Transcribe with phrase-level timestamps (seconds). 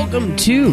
[0.00, 0.72] Welcome to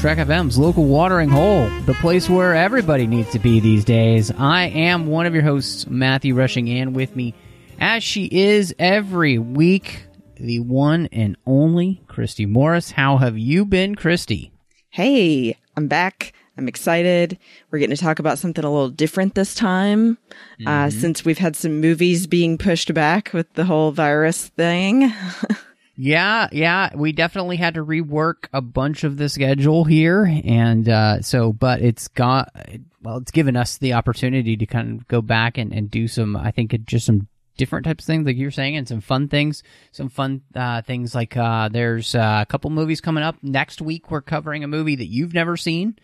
[0.00, 4.32] Trek FM's local watering hole, the place where everybody needs to be these days.
[4.32, 7.34] I am one of your hosts, Matthew Rushing, and with me,
[7.78, 12.90] as she is every week, the one and only Christy Morris.
[12.90, 14.50] How have you been, Christy?
[14.90, 16.32] Hey, I'm back.
[16.56, 17.38] I'm excited.
[17.70, 20.18] We're getting to talk about something a little different this time,
[20.66, 25.12] uh, since we've had some movies being pushed back with the whole virus thing.
[26.00, 31.22] Yeah, yeah, we definitely had to rework a bunch of the schedule here, and uh,
[31.22, 32.54] so, but it's got
[33.02, 36.36] well, it's given us the opportunity to kind of go back and, and do some,
[36.36, 37.26] I think, just some
[37.56, 41.16] different types of things, like you're saying, and some fun things, some fun uh, things
[41.16, 44.08] like uh, there's uh, a couple movies coming up next week.
[44.08, 45.98] We're covering a movie that you've never seen.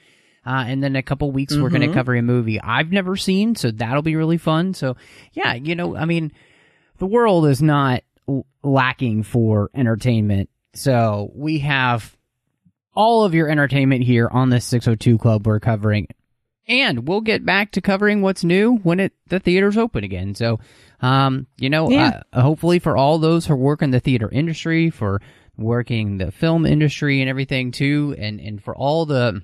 [0.45, 3.55] Uh, and then a couple weeks we're going to cover a movie I've never seen,
[3.55, 4.75] so that'll be really fun.
[4.75, 4.97] So,
[5.33, 6.33] yeah, you know, I mean,
[6.99, 8.03] the world is not
[8.63, 10.49] lacking for entertainment.
[10.75, 12.17] So we have
[12.95, 16.09] all of your entertainment here on this 602 Club we're covering.
[16.67, 20.35] And we'll get back to covering what's new when it the theaters open again.
[20.35, 20.61] So,
[21.03, 22.23] um, you know, Yeah.
[22.33, 25.21] uh, hopefully for all those who work in the theater industry, for
[25.59, 29.43] working the film industry and everything too, and and for all the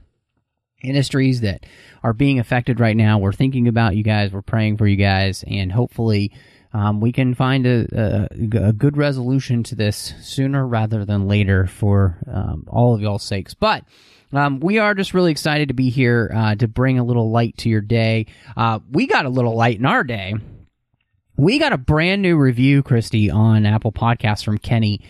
[0.82, 1.66] industries that
[2.02, 3.18] are being affected right now.
[3.18, 4.32] We're thinking about you guys.
[4.32, 6.32] We're praying for you guys, and hopefully,
[6.72, 11.66] um, we can find a, a, a good resolution to this sooner rather than later
[11.66, 13.54] for um, all of y'all's sakes.
[13.54, 13.84] But
[14.32, 17.56] um, we are just really excited to be here uh, to bring a little light
[17.58, 18.26] to your day.
[18.56, 20.34] Uh, we got a little light in our day.
[21.36, 25.00] We got a brand new review, Christy, on Apple Podcasts from Kenny.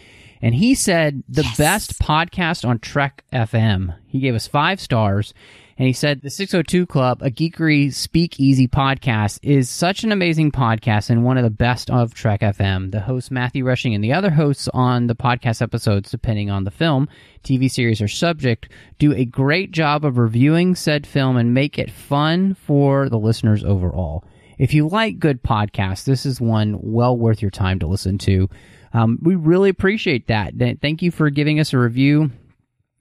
[0.41, 3.95] And he said the best podcast on Trek FM.
[4.07, 5.35] He gave us five stars.
[5.81, 11.09] And he said the 602 Club, a geekery speakeasy podcast, is such an amazing podcast
[11.09, 12.93] and one of the best of Trek FM.
[12.93, 16.71] The host, Matthew Rushing, and the other hosts on the podcast episodes, depending on the
[16.71, 17.09] film,
[17.45, 18.69] TV series, or subject,
[18.99, 23.65] do a great job of reviewing said film and make it fun for the listeners
[23.65, 24.23] overall.
[24.59, 28.51] If you like good podcasts, this is one well worth your time to listen to.
[28.93, 30.53] Um, we really appreciate that.
[30.83, 32.33] Thank you for giving us a review.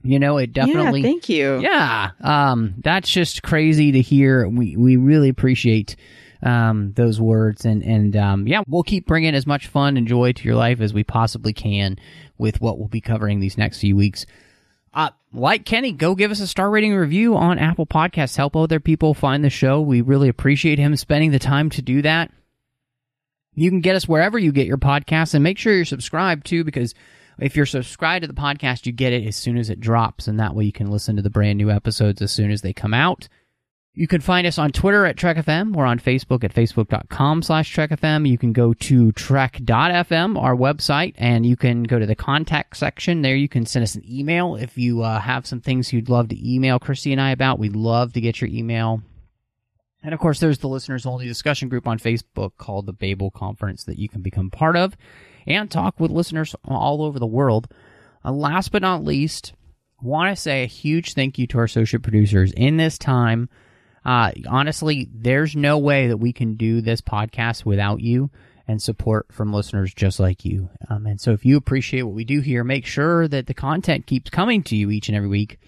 [0.02, 1.02] You know, it definitely.
[1.02, 1.60] yeah, thank you.
[1.60, 4.48] Yeah, um, that's just crazy to hear.
[4.48, 5.98] We we really appreciate
[6.42, 10.32] um, those words, and and um, yeah, we'll keep bringing as much fun and joy
[10.32, 11.98] to your life as we possibly can
[12.38, 14.26] with what we'll be covering these next few weeks.
[14.94, 18.38] Uh, like Kenny, go give us a star rating review on Apple Podcasts.
[18.38, 19.81] Help other people find the show.
[19.81, 22.31] We really appreciate him spending the time to do that.
[23.54, 26.64] You can get us wherever you get your podcasts and make sure you're subscribed too,
[26.64, 26.96] because
[27.42, 30.40] if you're subscribed to the podcast, you get it as soon as it drops, and
[30.40, 32.94] that way you can listen to the brand new episodes as soon as they come
[32.94, 33.28] out.
[33.94, 35.74] You can find us on Twitter at TrekFM.
[35.74, 38.30] We're on Facebook at facebook.com slash TrekFM.
[38.30, 43.24] You can go to Trek.fm, our website, and you can go to the contact section.
[43.24, 46.30] There you can send us an email if you uh, have some things you'd love
[46.30, 47.60] to email Christy and I about.
[47.60, 49.02] We'd love to get your email.
[50.02, 53.84] And of course, there's the listeners only discussion group on Facebook called the Babel Conference
[53.84, 54.96] that you can become part of
[55.50, 57.68] and talk with listeners all over the world.
[58.24, 59.54] Uh, last but not least,
[60.02, 63.50] want to say a huge thank you to our associate producers in this time.
[64.06, 68.30] Uh, honestly, there's no way that we can do this podcast without you
[68.68, 70.70] and support from listeners just like you.
[70.90, 74.06] Um, and so if you appreciate what we do here, make sure that the content
[74.06, 75.60] keeps coming to you each and every week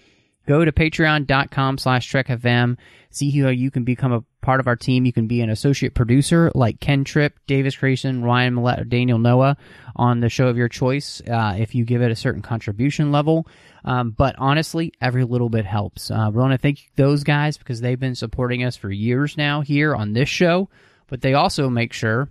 [0.46, 2.76] go to patreon.com slash trekfm
[3.10, 5.04] see how you can become a part of our team.
[5.04, 9.56] You can be an associate producer like ken tripp davis grayson ryan Maillet daniel Noa
[9.94, 13.46] on the show of your choice uh, if you give it a certain contribution level.
[13.84, 16.10] Um, but honestly every little bit helps.
[16.10, 19.60] Uh, we want to thank those guys because they've been supporting us for years now
[19.60, 20.68] here on this show
[21.08, 22.30] but they also make sure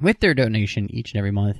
[0.00, 1.58] with their donation each and every month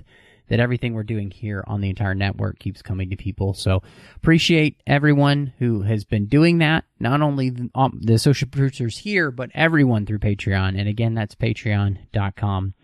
[0.48, 3.54] that everything we're doing here on the entire network keeps coming to people.
[3.54, 3.82] So
[4.16, 6.84] appreciate everyone who has been doing that.
[7.00, 10.78] Not only the, um, the social producers here, but everyone through Patreon.
[10.78, 12.74] And again, that's patreon.com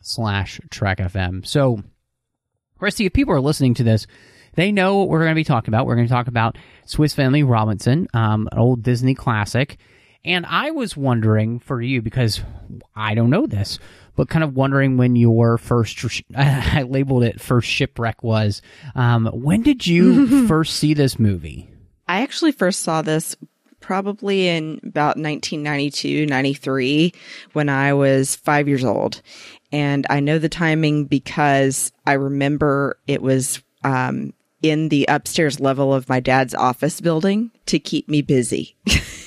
[0.00, 1.46] slash trekfm.
[1.46, 1.82] So,
[2.78, 4.06] Christy, if people are listening to this,
[4.54, 5.86] they know what we're going to be talking about.
[5.86, 9.78] We're going to talk about Swiss Family Robinson, um, an old Disney classic.
[10.24, 12.40] And I was wondering for you because
[12.94, 13.78] I don't know this,
[14.14, 18.62] but kind of wondering when your first I labeled it first shipwreck was.
[18.94, 21.70] Um, when did you first see this movie?
[22.06, 23.36] I actually first saw this
[23.80, 27.12] probably in about 1992, 93
[27.52, 29.22] when I was five years old.
[29.72, 35.92] And I know the timing because I remember it was, um, in the upstairs level
[35.92, 38.76] of my dad's office building to keep me busy.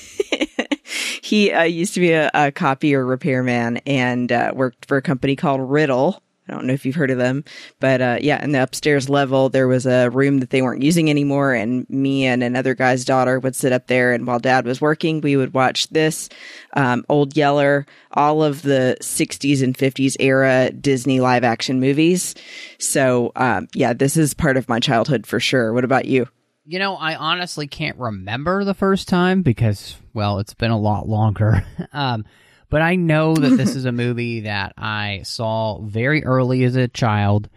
[1.26, 5.36] he uh, used to be a, a copier repairman and uh, worked for a company
[5.36, 6.22] called Riddle.
[6.48, 7.44] I don't know if you've heard of them,
[7.80, 11.10] but uh, yeah, in the upstairs level, there was a room that they weren't using
[11.10, 14.80] anymore, and me and another guy's daughter would sit up there, and while Dad was
[14.80, 16.30] working, we would watch this,
[16.74, 22.36] um, Old Yeller, all of the '60s and '50s era Disney live action movies.
[22.78, 25.74] So um, yeah, this is part of my childhood for sure.
[25.74, 26.28] What about you?
[26.68, 31.08] You know, I honestly can't remember the first time because, well, it's been a lot
[31.08, 31.64] longer.
[31.94, 32.26] um,
[32.70, 36.88] but I know that this is a movie that I saw very early as a
[36.88, 37.50] child,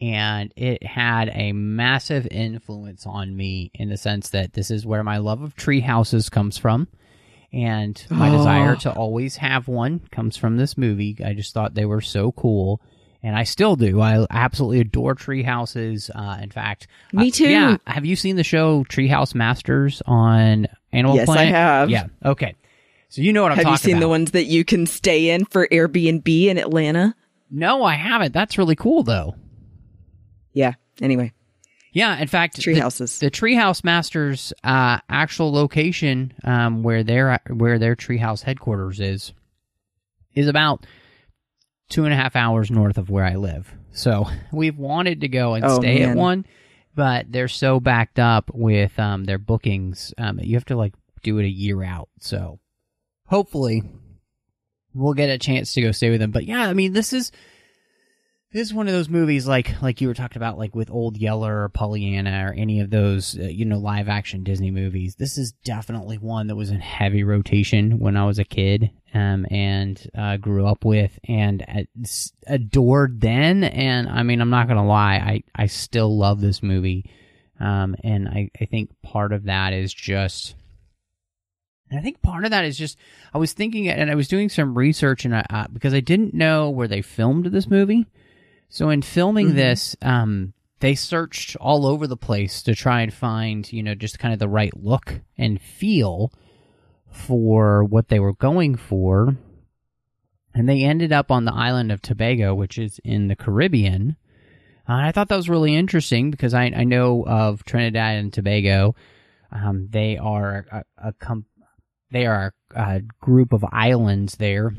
[0.00, 5.02] and it had a massive influence on me in the sense that this is where
[5.02, 6.86] my love of tree houses comes from.
[7.52, 8.36] And my Oh.
[8.38, 11.18] desire to always have one comes from this movie.
[11.22, 12.80] I just thought they were so cool.
[13.24, 14.00] And I still do.
[14.00, 16.10] I absolutely adore tree houses.
[16.12, 17.48] Uh, in fact, Me uh, too.
[17.48, 17.76] yeah.
[17.86, 21.88] Have you seen the show Treehouse Masters on Animal Yes, I have.
[21.88, 22.06] Yeah.
[22.24, 22.54] Okay.
[23.08, 24.00] So you know what I'm Have you seen about.
[24.00, 27.14] the ones that you can stay in for Airbnb in Atlanta?
[27.50, 28.32] No, I haven't.
[28.32, 29.36] That's really cool, though.
[30.52, 30.74] Yeah.
[31.00, 31.32] Anyway,
[31.92, 33.18] Yeah, in fact, tree the, houses.
[33.18, 39.32] the Treehouse Masters uh, actual location um, where their where their treehouse headquarters is
[40.34, 40.84] is about
[41.92, 43.72] two and a half hours north of where I live.
[43.92, 46.46] So we've wanted to go and Oh, stay at one,
[46.94, 50.12] but they're so backed up with um, their bookings.
[50.18, 52.08] Um, you have to like do it a year out.
[52.18, 52.58] So
[53.26, 53.82] hopefully
[54.94, 56.30] we'll get a chance to go stay with them.
[56.30, 57.30] But yeah, I mean, this is
[58.52, 61.16] this is one of those movies like like you were talking about, like with Old
[61.18, 65.16] Yeller or Pollyanna or any of those uh, you know live action Disney movies.
[65.16, 69.46] This is definitely one that was in heavy rotation when I was a kid um,
[69.50, 71.82] and uh, grew up with and uh,
[72.46, 73.64] adored then.
[73.64, 77.10] And I mean, I'm not gonna lie, I I still love this movie.
[77.60, 80.54] Um, and I, I think part of that is just
[81.94, 82.96] I think part of that is just
[83.34, 86.32] I was thinking and I was doing some research and I, uh, because I didn't
[86.34, 88.06] know where they filmed this movie.
[88.70, 89.54] So in filming Mhm.
[89.56, 94.18] this, um, they searched all over the place to try and find you know just
[94.18, 96.32] kind of the right look and feel
[97.12, 99.36] for what they were going for.
[100.54, 104.16] And they ended up on the island of Tobago, which is in the Caribbean.
[104.88, 108.94] Uh, I thought that was really interesting because I, I know of Trinidad and Tobago.
[109.50, 111.46] Um, they are a, a com-
[112.10, 114.74] they are a group of islands there,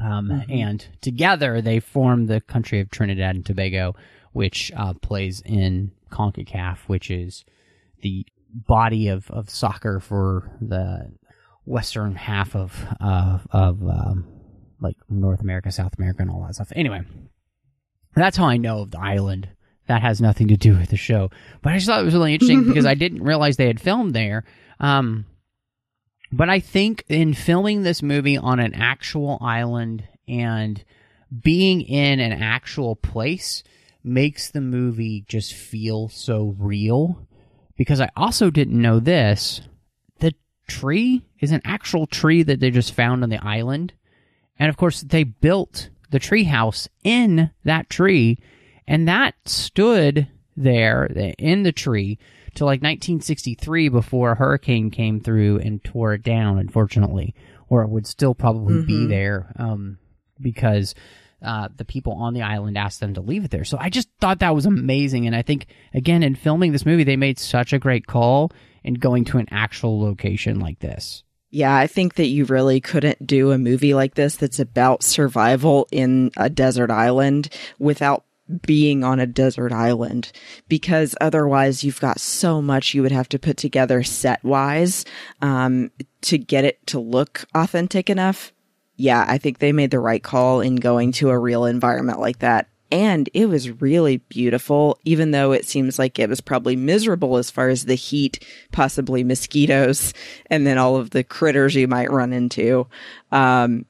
[0.00, 0.50] um, Mhm.
[0.50, 3.94] and together they form the country of Trinidad and Tobago,
[4.32, 7.44] which uh, plays in Concacaf, which is
[8.02, 11.12] the body of, of soccer for the
[11.64, 14.26] western half of uh, of um,
[14.80, 16.72] like North America, South America, and all that stuff.
[16.74, 17.02] Anyway,
[18.14, 19.48] that's how I know of the island.
[19.86, 21.30] That has nothing to do with the show,
[21.62, 24.14] but I just thought it was really interesting because I didn't realize they had filmed
[24.14, 24.44] there.
[24.80, 25.24] Um,
[26.30, 30.84] but I think in filming this movie on an actual island and
[31.42, 33.62] being in an actual place
[34.04, 37.26] makes the movie just feel so real.
[37.78, 39.62] Because I also didn't know this.
[40.18, 40.34] The
[40.66, 43.94] tree is an actual tree that they just found on the island.
[44.58, 48.38] And of course, they built the tree house in that tree,
[48.86, 51.04] and that stood there
[51.38, 52.18] in the tree
[52.54, 57.34] till like 1963 before a hurricane came through and tore it down, unfortunately.
[57.68, 59.08] Or it would still probably be Mhm.
[59.08, 59.98] there um,
[60.40, 60.94] because
[61.42, 63.64] uh, the people on the island asked them to leave it there.
[63.64, 65.26] So I just thought that was amazing.
[65.26, 68.50] And I think, again, in filming this movie, they made such a great call
[68.82, 71.22] in going to an actual location like this.
[71.50, 75.88] Yeah, I think that you really couldn't do a movie like this that's about survival
[75.90, 78.24] in a desert island without
[78.66, 80.32] being on a desert island
[80.68, 85.04] because otherwise you've got so much you would have to put together set wise
[85.42, 85.90] um,
[86.22, 88.52] to get it to look authentic enough.
[88.98, 92.40] Yeah, I think they made the right call in going to a real environment like
[92.40, 92.68] that.
[92.90, 97.50] And it was really beautiful, even though it seems like it was probably miserable as
[97.50, 100.14] far as the heat, possibly mosquitoes,
[100.46, 102.88] and then all of the critters you might run into.
[103.30, 103.84] Um,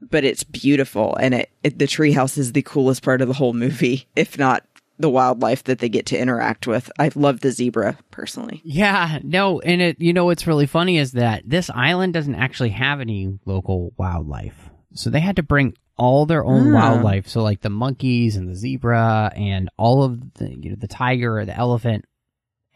[0.00, 3.52] but it's beautiful, and it, it the treehouse is the coolest part of the whole
[3.52, 4.64] movie, if not
[5.00, 6.90] the wildlife that they get to interact with.
[6.98, 8.60] I love the zebra personally.
[8.64, 12.70] Yeah, no, and it you know what's really funny is that this island doesn't actually
[12.70, 14.70] have any local wildlife.
[14.94, 16.80] So they had to bring all their own Ah.
[16.92, 17.28] wildlife.
[17.28, 21.38] So like the monkeys and the zebra and all of the you know the tiger
[21.38, 22.04] or the elephant,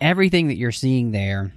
[0.00, 1.52] everything that you're seeing there.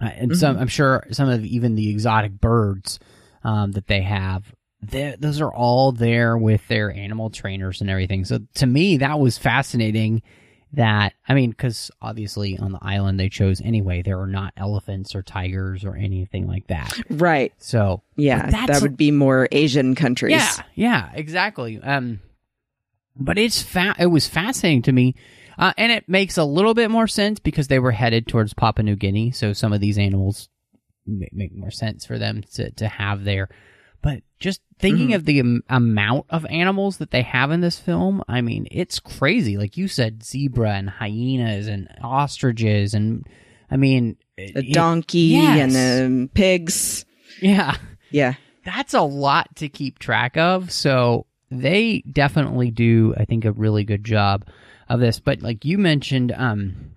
[0.00, 2.98] Uh, and some I'm sure some of even the exotic birds
[3.44, 4.44] um, that they have
[4.82, 8.24] those are all there with their animal trainers and everything.
[8.24, 10.22] So to me, that was fascinating.
[10.72, 15.14] That I mean, because obviously on the island they chose anyway, there are not elephants
[15.14, 16.92] or tigers or anything like that.
[17.08, 17.52] Right.
[17.58, 18.50] So Yeah.
[18.50, 20.32] That would be more Asian countries.
[20.32, 21.80] yeah, yeah, exactly.
[21.80, 22.20] Um,
[23.18, 25.14] but it's fa- it was fascinating to me,
[25.56, 28.82] uh, and it makes a little bit more sense because they were headed towards Papua
[28.84, 30.50] New Guinea, so some of these animals
[31.06, 33.48] ma- make more sense for them to to have there.
[34.06, 38.22] But just thinking of the am- amount of animals that they have in this film,
[38.28, 39.56] I mean, it's crazy.
[39.56, 43.26] Like you said, zebra and hyenas and ostriches, and
[43.68, 45.74] I mean, The it- donkey Yes.
[45.74, 47.04] and the pigs.
[47.42, 47.76] yeah
[48.12, 48.34] Yeah.
[48.64, 50.70] that's a lot to keep track of.
[50.70, 54.44] So they definitely do, I think, a really good job
[54.88, 55.18] of this.
[55.18, 56.92] But like you mentioned, um,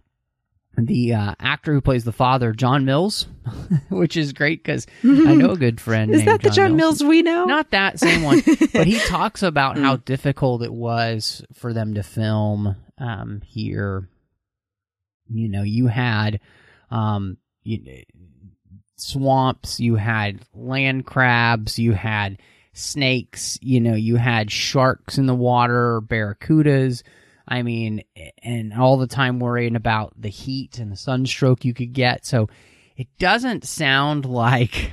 [0.85, 3.27] the uh, actor who plays the father, John Mills,
[3.89, 6.11] which is great because I know a good friend.
[6.11, 7.45] Is that the John Mills we know?
[7.45, 8.41] Not that same one,
[8.73, 14.09] but he talks about how difficult it was for them to film um, here.
[15.31, 16.39] You know, you had
[16.91, 18.03] um, you,
[18.97, 22.39] swamps, you had land crabs, you had
[22.73, 27.03] snakes, you know, you had sharks in the water, barracudas.
[27.49, 28.03] I mean,
[28.43, 32.25] and all the time worrying about the heat and the sunstroke you could get.
[32.25, 32.47] So
[32.95, 34.91] it doesn't sound like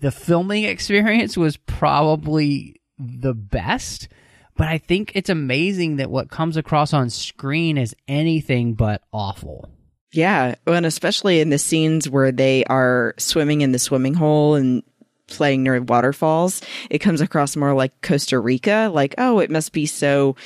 [0.00, 4.08] the filming experience was probably the best.
[4.56, 9.70] But I think it's amazing that what comes across on screen is anything but awful.
[10.12, 14.82] Yeah, and especially in the scenes where they are swimming in the swimming hole and
[15.26, 18.90] playing near waterfalls, it comes across more like Costa Rica.
[18.92, 20.36] Like, oh, it must be so,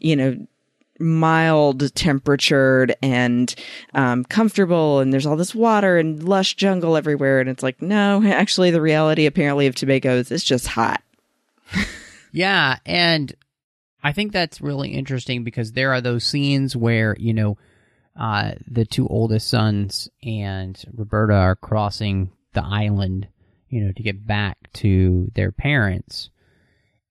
[0.00, 0.36] you know,
[1.00, 3.54] mild temperatured and
[3.94, 7.40] um, comfortable, and there's all this water and lush jungle everywhere.
[7.40, 11.02] And it's like, no, actually, the reality apparently of Tobago is it's just hot.
[12.32, 13.34] Yeah, and
[14.02, 17.58] I think that's really interesting because there are those scenes where, you know,
[18.18, 23.28] uh, the two oldest sons and Roberta are crossing the island,
[23.68, 26.30] you know, to get back to their parents.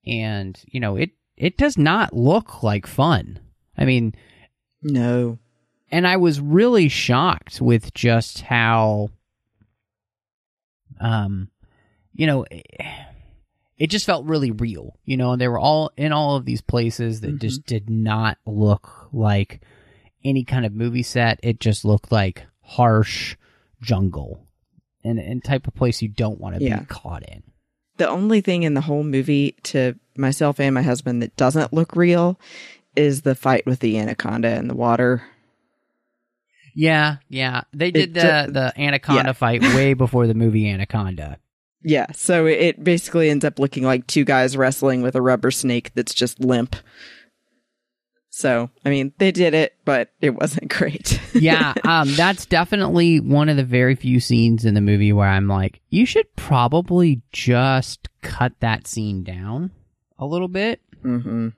[0.05, 3.39] And, you know, it, it does not look like fun.
[3.79, 4.13] I mean,
[4.83, 5.39] No.
[5.89, 9.09] and I was really shocked with just how,
[10.99, 11.49] um,
[12.13, 12.45] you know,
[13.77, 16.61] it just felt really real, you know, and they were all in all of these
[16.61, 19.61] places that just did not look like
[20.23, 21.39] any kind of movie set.
[21.41, 23.37] It just looked like harsh
[23.81, 24.45] jungle
[25.03, 26.79] and, and type of place you don't want to Yeah.
[26.79, 27.43] be caught in.
[27.95, 31.95] The only thing in the whole movie to myself and my husband that doesn't look
[31.95, 32.37] real
[32.95, 35.23] is the fight with the anaconda in the water.
[36.75, 37.61] Yeah, yeah.
[37.73, 39.33] They did the, the anaconda yeah.
[39.33, 41.37] fight way before the movie Anaconda.
[41.81, 45.91] Yeah, so it basically ends up looking like two guys wrestling with a rubber snake
[45.95, 46.75] that's just limp.
[48.29, 51.21] So, I mean, they did it, but it wasn't great.
[51.33, 55.47] yeah, um, that's definitely one of the very few scenes in the movie where I'm
[55.47, 59.71] like, you should probably just cut that scene down
[60.17, 61.49] a little bit hmm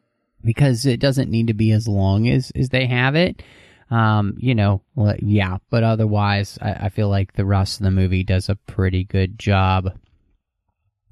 [0.44, 3.42] because it doesn't need to be as long as as they have it.
[3.90, 4.82] Um, you know,
[5.20, 9.04] yeah, but otherwise, I, I feel like the rest of the movie does a pretty
[9.04, 10.00] good job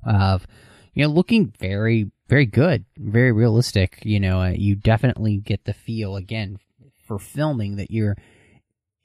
[0.05, 0.47] of,
[0.93, 3.99] you know, looking very, very good, very realistic.
[4.03, 6.57] You know, uh, you definitely get the feel again
[7.05, 8.15] for filming that you're.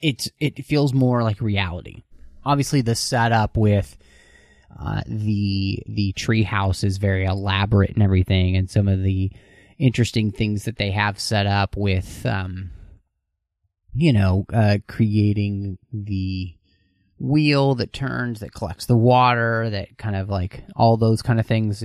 [0.00, 2.04] It's it feels more like reality.
[2.44, 3.96] Obviously, the setup with
[4.78, 9.32] uh, the the tree house is very elaborate and everything, and some of the
[9.78, 12.70] interesting things that they have set up with, um,
[13.94, 16.54] you know, uh, creating the
[17.18, 21.46] wheel that turns, that collects the water, that kind of like all those kind of
[21.46, 21.84] things.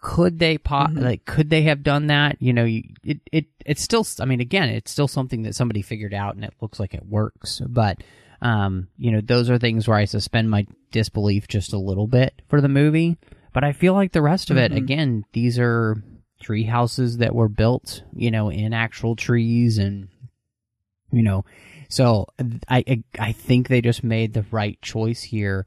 [0.00, 2.40] Could they po- like could they have done that?
[2.40, 4.06] You know, you, it it it's still.
[4.20, 7.04] I mean, again, it's still something that somebody figured out, and it looks like it
[7.04, 7.60] works.
[7.66, 8.02] But
[8.40, 12.42] um, you know, those are things where I suspend my disbelief just a little bit
[12.48, 13.18] for the movie.
[13.52, 16.00] But I feel like the rest of it, again, these are
[16.40, 20.08] tree houses that were built, you know, in actual trees and,
[21.10, 21.44] you know,
[21.88, 22.26] so
[22.68, 25.66] I, I, I think they just made the right choice here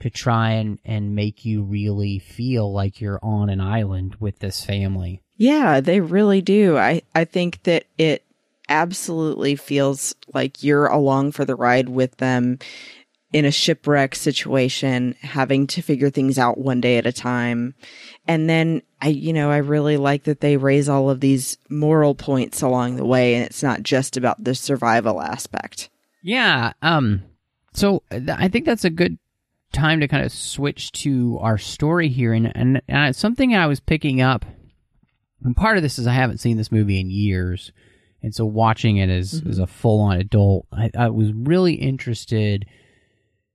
[0.00, 4.64] to try and, and make you really feel like you're on an island with this
[4.64, 5.22] family.
[5.36, 6.76] Yeah, they really do.
[6.76, 8.24] I, I think that it
[8.68, 12.58] absolutely feels like you're along for the ride with them
[13.32, 17.74] in a shipwreck situation, having to figure things out one day at a time.
[18.26, 22.14] And then I, you know, I really like that they raise all of these moral
[22.14, 25.90] points along the way and it's not just about the survival aspect.
[26.22, 26.72] Yeah.
[26.82, 27.22] Um,
[27.72, 29.16] so th- I think that's a good
[29.72, 32.32] time to kind of switch to our story here.
[32.32, 34.44] And, and, and something I was picking up,
[35.44, 37.70] and part of this is I haven't seen this movie in years.
[38.22, 39.50] And so watching it as, Mm-hmm.
[39.50, 42.66] as a full on adult, I, I was really interested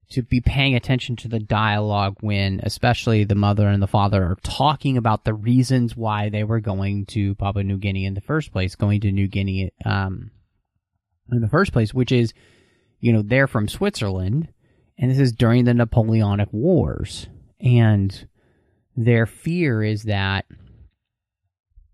[0.10, 4.38] to be paying attention to the dialogue when especially the mother and the father are
[4.44, 8.52] talking about the reasons why they were going to Papua New Guinea in the first
[8.52, 10.32] place, going to New Guinea um,
[11.32, 12.34] in the first place, which is,
[13.00, 14.48] you know, they're from Switzerland,
[14.98, 17.28] and this is during the Napoleonic Wars,
[17.60, 18.28] and
[18.96, 20.46] their fear is that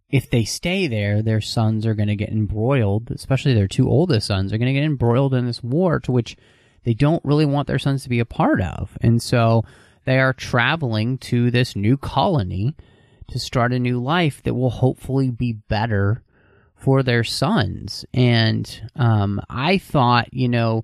[0.10, 4.28] if they stay there, their sons are going to get embroiled, especially their two oldest
[4.28, 6.36] sons are going to get embroiled in this war to which
[6.84, 8.98] they don't really want their sons to be a part of.
[9.02, 9.64] And so
[10.06, 12.76] they are traveling to this new colony
[13.30, 16.24] to start a new life that will hopefully be better
[16.76, 18.06] for their sons.
[18.14, 20.84] And um, I thought, you know,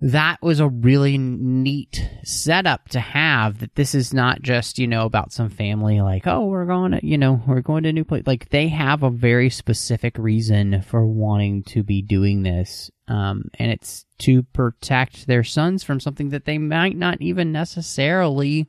[0.00, 5.06] that was a really neat setup to have that this is not just you know
[5.06, 8.04] about some family like oh we're going to you know we're going to a new
[8.04, 13.50] place like they have a very specific reason for wanting to be doing this um,
[13.54, 18.68] and it's to protect their sons from something that they might not even necessarily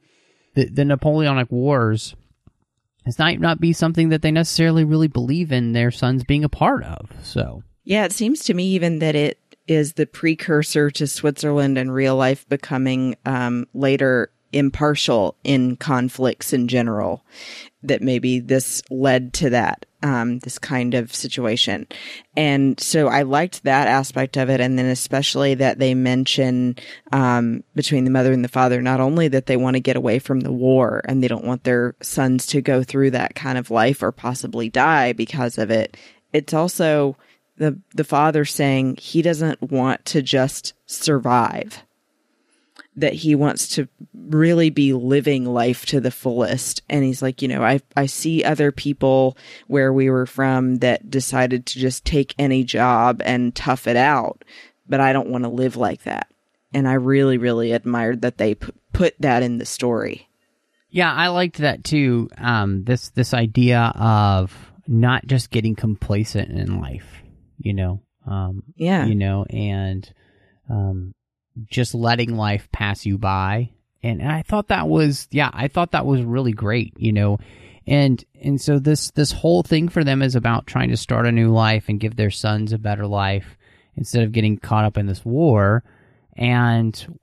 [0.56, 2.16] the, the napoleonic wars
[3.06, 6.50] it's not not be something that they necessarily really believe in their sons being a
[6.50, 11.08] part of so Yeah, it seems to me even that it is the precursor to
[11.08, 17.26] Switzerland and real life becoming um, later impartial in conflicts in general.
[17.84, 21.88] That maybe this led to that, um, this kind of situation.
[22.36, 24.62] And so I liked that aspect of it.
[24.62, 26.76] And then especially that they mention
[27.12, 30.20] um, between the mother and the father, not only that they want to get away
[30.20, 33.72] from the war and they don't want their sons to go through that kind of
[33.72, 35.98] life or possibly die because of it,
[36.34, 37.18] it's also
[37.58, 41.84] the the father saying he doesn't want to just survive
[42.98, 47.48] that he wants to really be living life to the fullest and he's like you
[47.48, 52.36] know i i see other people where we were from that decided to just take
[52.38, 54.44] any job and tough it out
[54.90, 56.28] but i don't want to live like that
[56.74, 60.28] and i really really admired that they p- put that in the story
[60.90, 62.30] Yeah, I liked that too.
[62.38, 64.56] Um, this this idea of
[64.88, 67.22] not just getting complacent in life,
[67.60, 68.02] you know.
[68.26, 69.06] Um, Yeah.
[69.06, 70.10] You know, and
[70.70, 71.14] um,
[71.66, 73.72] just letting life pass you by.
[74.04, 77.40] And I thought that was, yeah, I thought that was really great, you know.
[77.86, 81.32] And and so this this whole thing for them is about trying to start a
[81.32, 83.58] new life and give their sons a better life
[83.96, 85.84] instead of getting caught up in this war.
[86.36, 87.18] And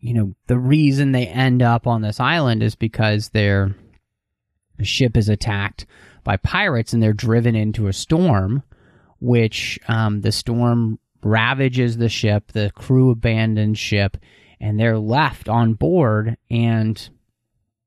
[0.00, 3.74] you know, the reason they end up on this island is because their
[4.82, 5.86] ship is attacked
[6.24, 8.62] by pirates and they're driven into a storm,
[9.20, 12.52] which um, the storm ravages the ship.
[12.52, 14.16] The crew abandons ship
[14.60, 17.08] and they're left on board and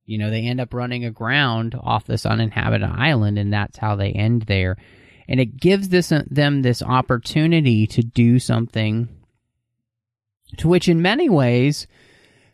[0.06, 4.12] you know they end up running aground off this uninhabited island and that's how they
[4.12, 4.78] end there
[5.28, 9.10] and it gives this uh, them this opportunity to do something
[10.58, 11.88] to which in many ways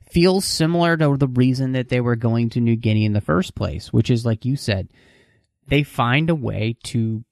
[0.09, 3.55] feels similar to the reason that they were going to New Guinea in the first
[3.55, 4.89] place, which is like you said,
[5.67, 7.23] they find a way to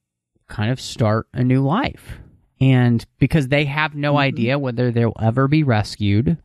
[0.48, 2.18] kind of start a new life.
[2.60, 6.38] And because they have no idea whether they'll ever be rescued,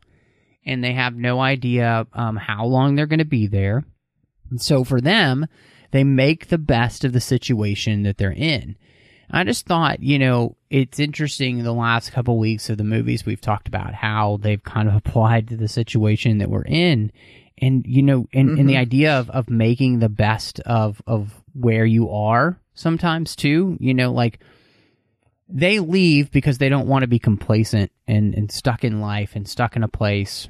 [0.65, 3.84] and they have no idea um, how long they're going to be there.
[4.50, 5.47] And so for them,
[5.91, 8.76] they make the best of the situation that they're in.
[9.30, 13.39] I just thought, you know, it's interesting the last couple weeks of the movies we've
[13.39, 17.12] talked about how they've kind of applied to the situation that we're in.
[17.58, 21.86] And, you know, and, and the idea of, of making the best of, of where
[21.86, 24.39] you are sometimes too, you know, like
[25.52, 29.48] they leave because they don't want to be complacent and, and stuck in life and
[29.48, 30.48] stuck in a place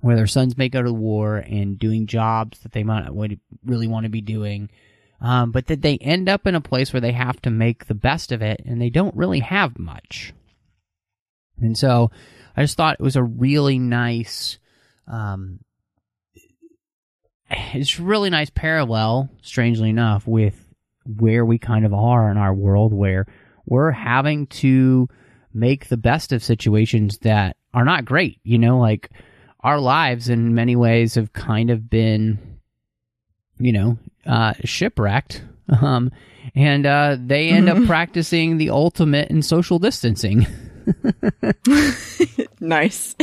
[0.00, 3.88] where their sons may go to war and doing jobs that they might would really
[3.88, 4.68] want to be doing
[5.24, 7.94] um, but that they end up in a place where they have to make the
[7.94, 10.34] best of it and they don't really have much.
[11.60, 12.10] And so
[12.54, 14.58] I just thought it was a really nice,
[15.06, 15.60] um,
[17.48, 20.62] it's really nice parallel, strangely enough, with
[21.06, 23.26] where we kind of are in our world where
[23.66, 25.08] we're having to
[25.52, 28.40] make the best of situations that are not great.
[28.42, 29.10] You know, like
[29.60, 32.58] our lives in many ways have kind of been,
[33.58, 35.42] you know, uh, shipwrecked.
[35.80, 36.12] Um,
[36.54, 40.46] and uh, they end up practicing the ultimate in social distancing.
[42.60, 43.16] nice.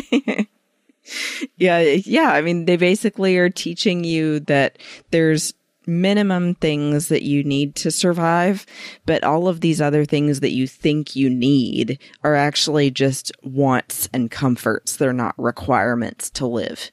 [1.57, 2.31] yeah, yeah.
[2.31, 4.79] I mean, they basically are teaching you that
[5.11, 5.53] there's
[5.91, 8.65] minimum things that you need to survive,
[9.05, 14.07] but all of these other things that you think you need are actually just wants
[14.13, 14.95] and comforts.
[14.95, 16.89] They're not requirements to live.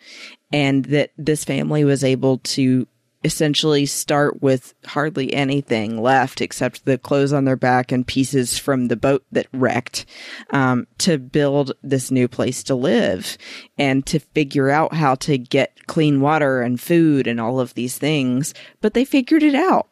[0.53, 2.87] And that this family was able to
[3.24, 8.87] essentially start with hardly anything left except the clothes on their back and pieces from
[8.87, 10.07] the boat that wrecked
[10.50, 13.37] um, to build this new place to live
[13.76, 17.98] and to figure out how to get clean water and food and all of these
[17.98, 18.54] things.
[18.81, 19.88] But they figured it out.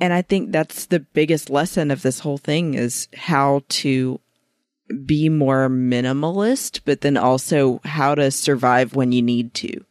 [0.00, 4.20] And I think that's the biggest lesson of this whole thing is how to
[5.04, 9.84] be more minimalist, but then also how to survive when you need to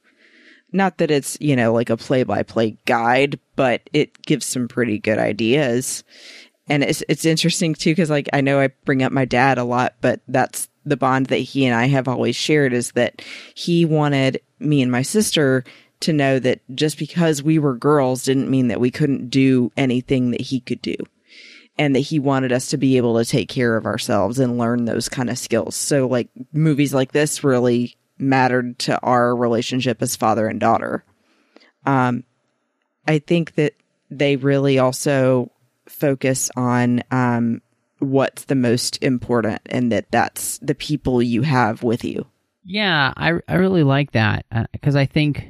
[0.77, 4.67] not that it's, you know, like a play by play guide, but it gives some
[4.67, 6.03] pretty good ideas.
[6.69, 9.63] And it's, it's interesting too, cause like I know I bring up my dad a
[9.63, 13.21] lot, but that's the bond that he and I have always shared is that
[13.55, 15.63] he wanted me and my sister
[15.99, 20.31] to know that just because we were girls didn't mean that we couldn't do anything
[20.31, 20.95] that he could do.
[21.79, 24.85] And that he wanted us to be able to take care of ourselves and learn
[24.85, 25.75] those kind of skills.
[25.75, 31.03] So like movies like this really mattered to our relationship as father and daughter.
[31.85, 32.23] Um,
[33.07, 33.73] I think that
[34.09, 35.51] they really also
[35.87, 37.61] focus on um,
[37.99, 42.25] what's the most important and that that's the people you have with you.
[42.63, 45.49] Yeah, I I really like that because uh, I think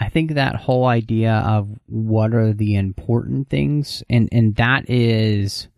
[0.00, 5.68] I think that whole idea of what are the important things and and that is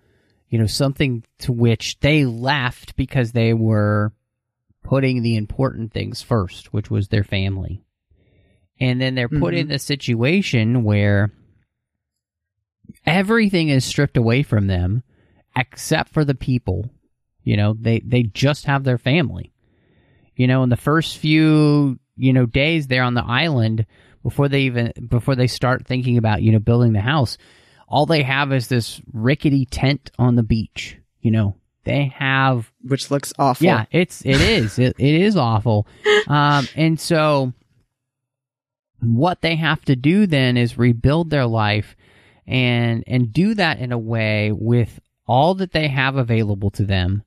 [0.49, 4.13] you know something to which they left because they were
[4.85, 7.83] putting the important things first, which was their family.
[8.79, 9.71] And then they're put mm-hmm.
[9.71, 11.33] in a situation where
[13.07, 15.03] everything is stripped away from them
[15.57, 16.91] except for the people.
[17.43, 19.53] You know, they, they just have their family.
[20.37, 23.87] You know, in the first few, you know, days there on the island,
[24.23, 27.39] before they even, before they start thinking about, you know, building the house,
[27.89, 30.99] all they have is this rickety tent on the beach.
[31.21, 33.65] You know, they have which looks awful.
[33.65, 35.87] Yeah, it's it is it, it is awful.
[36.27, 37.53] Um, and so
[39.01, 41.95] what they have to do then is rebuild their life
[42.47, 47.25] and and do that in a way with all that they have available to them.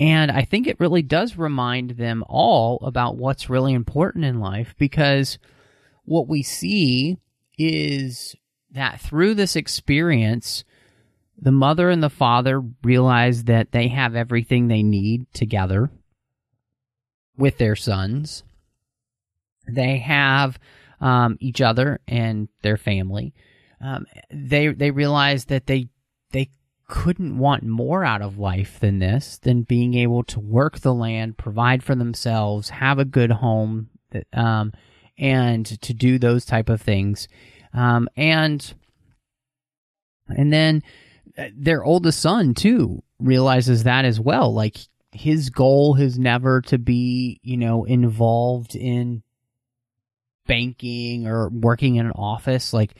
[0.00, 4.74] And I think it really does remind them all about what's really important in life
[4.78, 5.38] because
[6.04, 7.18] what we see
[7.58, 8.34] is
[8.72, 10.64] that through this experience,
[11.38, 15.90] the mother and the father realize that they have everything they need together
[17.36, 18.44] with their sons.
[19.68, 20.58] They have
[21.00, 23.34] um, each other and their family.
[23.80, 25.88] Um, they they realize that they
[26.30, 26.50] they
[26.88, 31.38] couldn't want more out of life than this, than being able to work the land,
[31.38, 33.88] provide for themselves, have a good home,
[34.32, 34.72] um,
[35.18, 37.28] and to do those type of things,
[37.72, 38.74] um, and
[40.28, 40.82] and then
[41.54, 44.52] their oldest son too realizes that as well.
[44.52, 44.76] Like
[45.12, 49.22] his goal is never to be, you know, involved in
[50.46, 52.72] banking or working in an office.
[52.72, 52.94] Like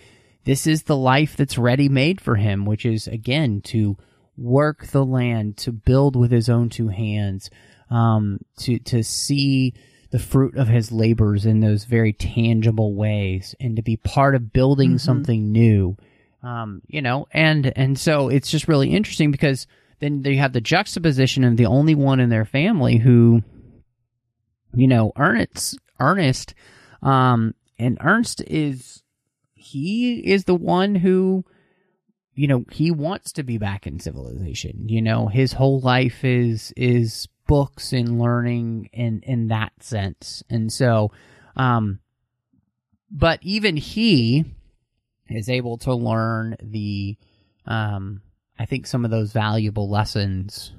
[0.44, 3.96] this is the life that's ready made for him, which is again to
[4.36, 7.50] work the land, to build with his own two hands,
[7.90, 9.74] um, to to see
[10.10, 14.52] the fruit of his labors in those very tangible ways, and to be part of
[14.52, 14.98] building mm-hmm.
[14.98, 15.96] something new
[16.42, 19.66] um, you know, and and so it's just really interesting because
[20.00, 23.42] then you have the juxtaposition of the only one in their family who,
[24.74, 26.54] you know, Ernest, Ernest,
[27.02, 29.02] um, and Ernst is
[29.54, 31.44] he is the one who,
[32.34, 34.88] you know, he wants to be back in civilization.
[34.88, 40.72] You know, his whole life is is books and learning in in that sense, and
[40.72, 41.12] so,
[41.54, 42.00] um,
[43.08, 44.44] but even he
[45.36, 47.16] is able to learn the,
[47.66, 48.22] um,
[48.58, 50.72] I think some of those valuable lessons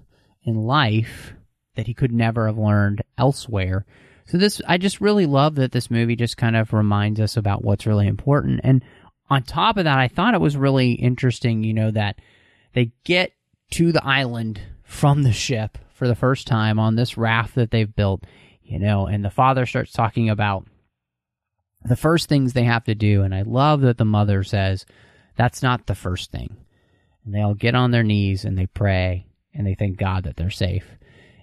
[0.43, 1.33] in life
[1.75, 3.85] that he could never have learned elsewhere.
[4.25, 7.63] So this, I just really love that this movie just kind of reminds us about
[7.63, 8.61] what's really important.
[8.63, 8.83] And
[9.29, 12.19] on top of that, I thought it was really interesting, you know, that
[12.73, 13.31] they get
[13.71, 17.95] to the island from the ship for the first time on this raft that they've
[17.95, 18.23] built,
[18.61, 20.67] you know, and the father starts talking about
[21.85, 24.85] the first things they have to do, and I love that the mother says,
[25.35, 26.55] that's not the first thing.
[27.25, 30.35] And they all get on their knees and they pray and they thank God that
[30.35, 30.85] they're safe.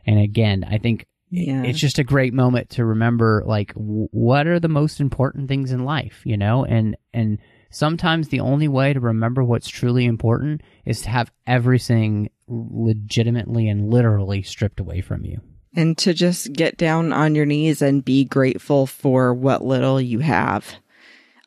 [0.07, 1.63] And again, I think yeah.
[1.63, 5.73] it's just a great moment to remember like w- what are the most important things
[5.73, 6.65] in life, you know?
[6.65, 7.39] And and
[7.71, 13.91] sometimes the only way to remember what's truly important is to have everything legitimately and
[13.91, 15.41] literally stripped away from you.
[15.75, 20.19] And to just get down on your knees and be grateful for what little you
[20.19, 20.75] have.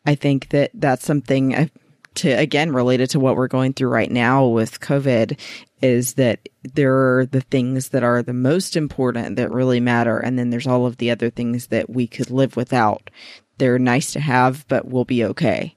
[0.05, 1.67] I think that that's something uh,
[2.15, 5.39] to, again, related to what we're going through right now with COVID
[5.81, 10.17] is that there are the things that are the most important that really matter.
[10.17, 13.09] And then there's all of the other things that we could live without.
[13.57, 15.75] They're nice to have, but we'll be okay.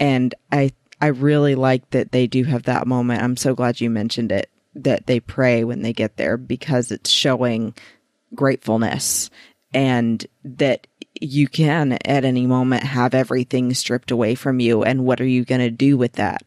[0.00, 0.70] And I,
[1.00, 3.22] I really like that they do have that moment.
[3.22, 7.10] I'm so glad you mentioned it that they pray when they get there because it's
[7.10, 7.74] showing
[8.34, 9.30] gratefulness
[9.72, 10.86] and that
[11.20, 14.82] you can at any moment have everything stripped away from you.
[14.82, 16.42] And what are you going to do with that?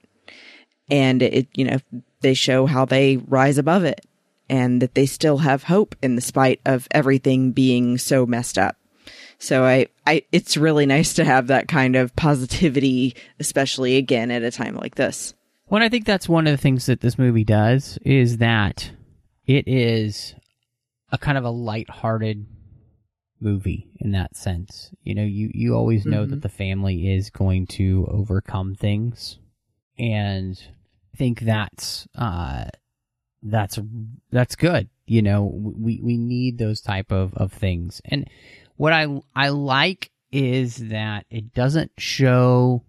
[0.89, 1.77] And it, you know,
[2.21, 4.05] they show how they rise above it
[4.49, 8.77] and that they still have hope in the spite of everything being so messed up.
[9.39, 14.43] So I, I, it's really nice to have that kind of positivity, especially again at
[14.43, 15.33] a time like this.
[15.69, 18.91] Well, I think that's one of the things that this movie does is that
[19.45, 20.33] it is
[21.11, 22.45] a kind of a light-hearted
[23.41, 24.91] movie in that sense.
[25.03, 26.31] You know, you, you always know mm-hmm.
[26.31, 29.39] that the family is going to overcome things.
[29.99, 30.57] And
[31.13, 32.65] I think that's, uh,
[33.43, 33.77] that's,
[34.31, 34.89] that's good.
[35.05, 38.01] You know, we, we need those type of, of things.
[38.05, 38.29] And
[38.77, 42.83] what I, I like is that it doesn't show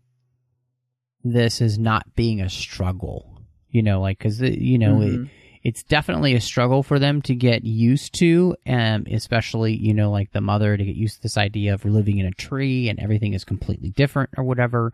[1.25, 3.43] this as not being a struggle.
[3.71, 5.25] You know, like, cause, you know, mm-hmm.
[5.25, 5.31] it,
[5.63, 10.33] it's definitely a struggle for them to get used to, um, especially, you know, like
[10.33, 13.35] the mother to get used to this idea of living in a tree and everything
[13.35, 14.93] is completely different or whatever.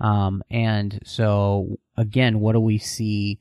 [0.00, 3.38] Um, and so again, what do we see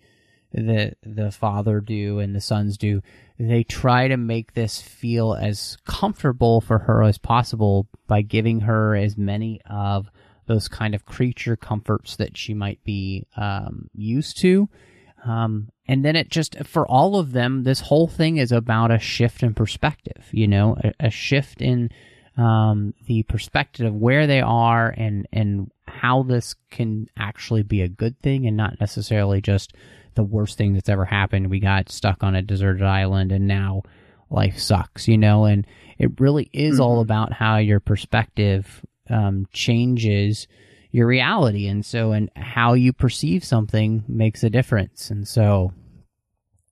[0.54, 3.02] the, the father do and the sons do?
[3.40, 8.96] They try to make this feel as comfortable for her as possible by giving her
[8.96, 10.10] as many of
[10.48, 14.70] those kind of creature comforts that she might be, um, used to.
[15.26, 19.00] Um, and then it just for all of them this whole thing is about a
[19.00, 21.90] shift in perspective you know a, a shift in
[22.38, 27.88] um, the perspective of where they are and and how this can actually be a
[27.88, 29.74] good thing and not necessarily just
[30.16, 33.82] the worst thing that's ever happened we got stuck on a deserted island and now
[34.30, 35.66] life sucks you know and
[35.98, 36.84] it really is mm-hmm.
[36.84, 40.48] all about how your perspective um, changes
[40.92, 41.68] your reality.
[41.68, 45.10] And so, and how you perceive something makes a difference.
[45.10, 45.74] And so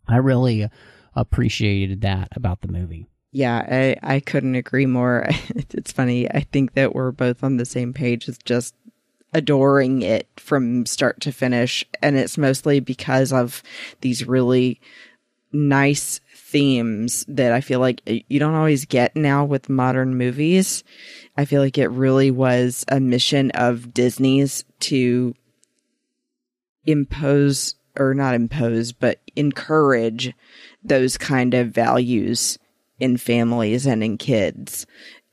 [0.08, 0.70] I really
[1.16, 3.08] appreciated that about the movie.
[3.32, 3.66] Yeah,
[4.04, 5.26] I, I couldn't agree more.
[5.50, 6.30] it's funny.
[6.30, 8.76] I think that we're both on the same page with just
[9.34, 11.84] adoring it from start to finish.
[12.02, 13.64] And it's mostly because of
[14.02, 14.80] these really
[15.52, 16.22] nice
[16.54, 20.84] themes that I feel like you don't always get now with modern movies.
[21.36, 25.34] I feel like it really was a mission of Disney's to
[26.86, 30.32] impose or not impose, but encourage
[30.84, 32.60] those kind of values
[33.00, 34.86] in families and in kids.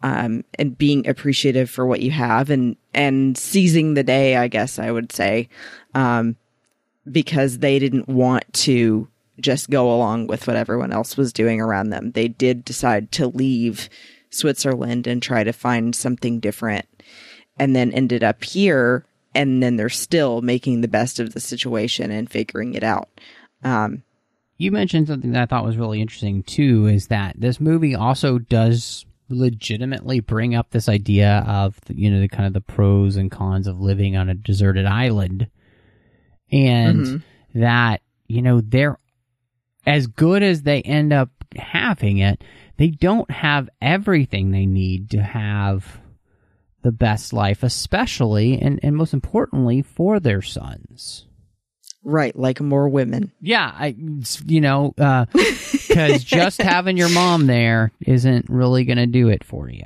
[0.03, 4.79] Um, and being appreciative for what you have and, and seizing the day, I guess
[4.79, 5.51] I would say,
[5.95, 6.37] um,
[7.11, 9.10] because they didn't want to
[9.43, 12.13] just go along with what everyone else was doing around them.
[12.13, 13.89] They did decide to leave
[14.31, 16.87] Switzerland and try to find something different
[17.59, 22.11] and then ended up here and then they're still making the best of the situation
[22.11, 23.09] and figuring it out.
[23.63, 24.03] Um,
[24.57, 28.39] you mentioned something that I thought was really interesting too is that this movie also
[28.39, 33.31] does legitimately bring up this idea of you know the kind of the pros and
[33.31, 35.49] cons of living on a deserted island
[36.51, 37.61] and mm-hmm.
[37.61, 38.99] that you know there
[39.87, 42.43] as good as they end up having it,
[42.77, 46.01] they don't have everything they need to have
[46.83, 51.27] the best life, especially and, and most importantly for their sons.
[52.03, 53.33] Right, like more women.
[53.43, 53.95] Yeah, I,
[54.47, 59.45] you know, because uh, just having your mom there isn't really going to do it
[59.45, 59.85] for you.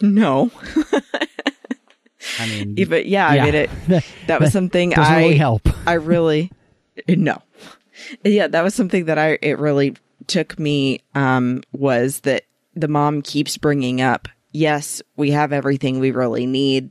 [0.00, 0.52] No.
[2.38, 5.68] I mean, but yeah, yeah, I mean, it, that was something I really help.
[5.86, 6.52] I really
[7.08, 7.42] no
[8.24, 13.22] yeah, that was something that I it really took me um was that the mom
[13.22, 16.90] keeps bringing up, yes, we have everything we really need,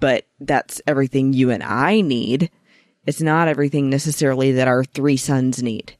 [0.00, 2.50] but that's everything you and I need.
[3.06, 5.96] It's not everything necessarily that our three sons need.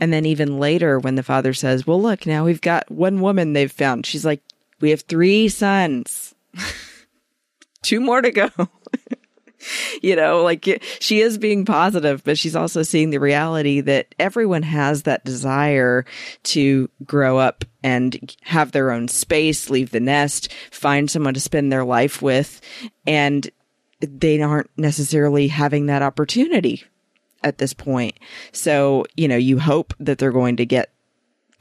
[0.00, 3.52] And then even later when the father says, "Well, look, now we've got one woman
[3.52, 4.40] they've found." She's like,
[4.80, 6.34] "We have three sons.
[7.82, 8.48] Two more to go."
[10.02, 14.62] you know, like she is being positive, but she's also seeing the reality that everyone
[14.62, 16.04] has that desire
[16.44, 21.72] to grow up and have their own space, leave the nest, find someone to spend
[21.72, 22.60] their life with.
[23.06, 23.48] And
[24.00, 26.84] they aren't necessarily having that opportunity
[27.42, 28.18] at this point.
[28.52, 30.90] So, you know, you hope that they're going to get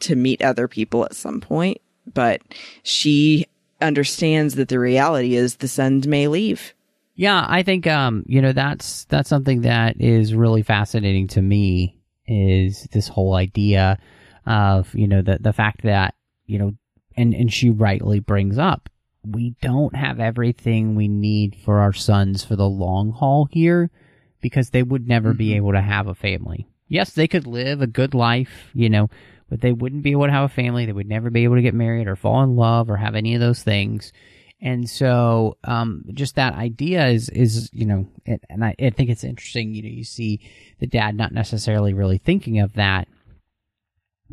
[0.02, 1.82] to meet other people at some point,
[2.14, 2.42] but
[2.84, 3.46] she
[3.82, 6.74] understands that the reality is the sons may leave.
[7.20, 12.00] Yeah, I think um, you know that's that's something that is really fascinating to me
[12.26, 14.00] is this whole idea
[14.46, 16.76] of you know the the fact that you know
[17.18, 18.88] and and she rightly brings up
[19.26, 23.92] we don't have everything we need for our sons for the long haul here
[24.40, 26.70] because they would never be able to have a family.
[26.88, 29.10] Yes, they could live a good life, you know,
[29.50, 30.86] but they wouldn't be able to have a family.
[30.86, 33.36] They would never be able to get married or fall in love or have any
[33.36, 34.14] of those things.
[34.62, 39.10] And so, um, just that idea is, is, you know, it, and I, I think
[39.10, 40.42] it's interesting, you know, you see
[40.80, 43.08] the dad not necessarily really thinking of that.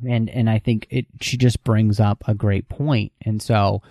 [0.06, 3.12] And, and I think it, she just brings up a great point.
[3.24, 3.82] And so,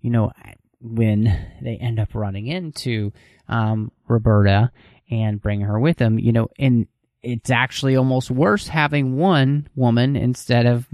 [0.00, 0.32] you know,
[0.80, 1.24] when
[1.60, 3.12] they end up running into,
[3.48, 4.72] um, Roberta
[5.10, 6.86] and bring her with them, you know, and
[7.22, 10.88] it's actually almost worse having one woman instead of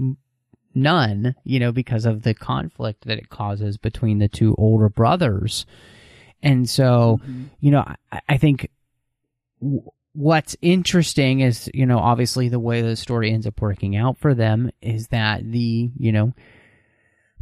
[0.73, 5.65] none, you know, because of the conflict that it causes between the two older brothers.
[6.41, 7.43] And so, mm-hmm.
[7.59, 8.69] you know, I, I think
[9.61, 14.17] w- what's interesting is, you know, obviously the way the story ends up working out
[14.17, 16.33] for them is that the, you know,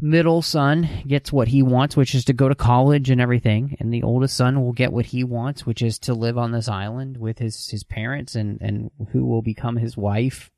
[0.02, 3.94] middle son gets what he wants, which is to go to college and everything, and
[3.94, 7.18] the oldest son will get what he wants, which is to live on this island
[7.18, 10.52] with his his parents and and who will become his wife,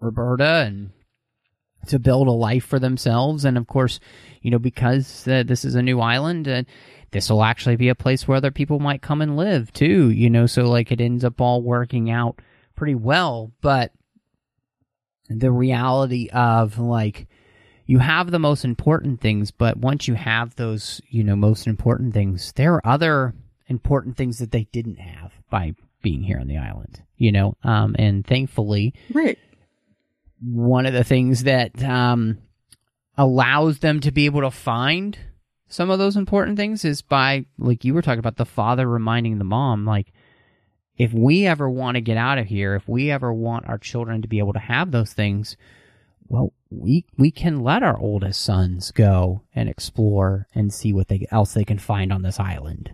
[0.00, 0.90] Roberta, and
[1.84, 3.44] to build a life for themselves.
[3.44, 4.00] And of course,
[4.42, 6.62] you know, because uh, this is a new island, uh,
[7.10, 10.28] this will actually be a place where other people might come and live too, you
[10.28, 12.40] know, so like it ends up all working out
[12.74, 13.52] pretty well.
[13.60, 13.92] But
[15.28, 17.28] the reality of like,
[17.86, 22.14] you have the most important things, but once you have those, you know, most important
[22.14, 23.34] things, there are other
[23.68, 27.94] important things that they didn't have by being here on the island, you know, um,
[27.98, 29.38] and thankfully, right
[30.44, 32.38] one of the things that um,
[33.16, 35.18] allows them to be able to find
[35.68, 39.38] some of those important things is by, like you were talking about, the father reminding
[39.38, 40.12] the mom, like,
[40.96, 44.22] if we ever want to get out of here, if we ever want our children
[44.22, 45.56] to be able to have those things,
[46.28, 51.26] well, we we can let our oldest sons go and explore and see what they
[51.30, 52.92] else they can find on this island.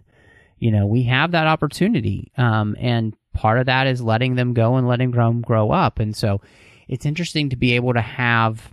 [0.59, 4.77] You know, we have that opportunity, um, and part of that is letting them go
[4.77, 5.99] and letting them grow up.
[5.99, 6.41] And so,
[6.91, 8.69] it's interesting to be able to have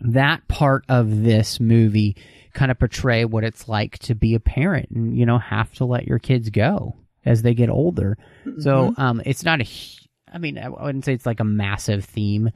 [0.00, 2.16] that part of this movie
[2.54, 5.84] kind of portray what it's like to be a parent and you know have to
[5.84, 8.16] let your kids go as they get older.
[8.44, 8.62] Mm-hmm.
[8.62, 9.66] So um, it's not a,
[10.32, 12.50] I mean, I wouldn't say it's like a massive theme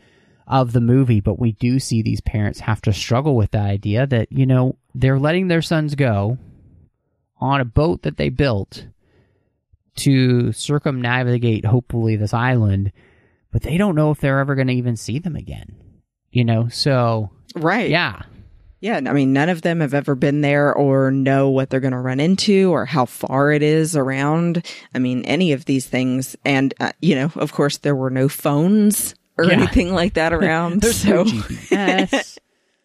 [0.46, 4.06] of the movie, but we do see these parents have to struggle with the idea
[4.06, 6.38] that you know they're letting their sons go
[7.38, 8.86] on a boat that they built
[9.96, 12.90] to circumnavigate hopefully this island
[13.56, 15.74] but they don't know if they're ever going to even see them again.
[16.30, 18.20] You know, so right, yeah,
[18.80, 18.96] yeah.
[18.96, 21.98] I mean, none of them have ever been there or know what they're going to
[21.98, 24.62] run into or how far it is around.
[24.94, 28.28] I mean, any of these things, and uh, you know, of course, there were no
[28.28, 29.52] phones or yeah.
[29.52, 30.82] anything like that around.
[30.82, 31.22] There's so.
[31.22, 32.36] no GPS.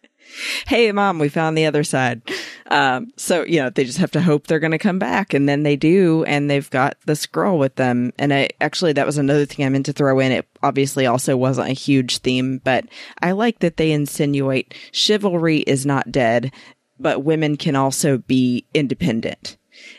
[0.68, 2.22] hey, mom, we found the other side.
[2.70, 5.34] Um, so, you know, they just have to hope they're going to come back.
[5.34, 6.24] And then they do.
[6.24, 8.12] And they've got the scroll with them.
[8.18, 10.32] And I actually, that was another thing I meant to throw in.
[10.32, 12.86] It obviously also wasn't a huge theme, but
[13.20, 16.52] I like that they insinuate chivalry is not dead,
[16.98, 19.56] but women can also be independent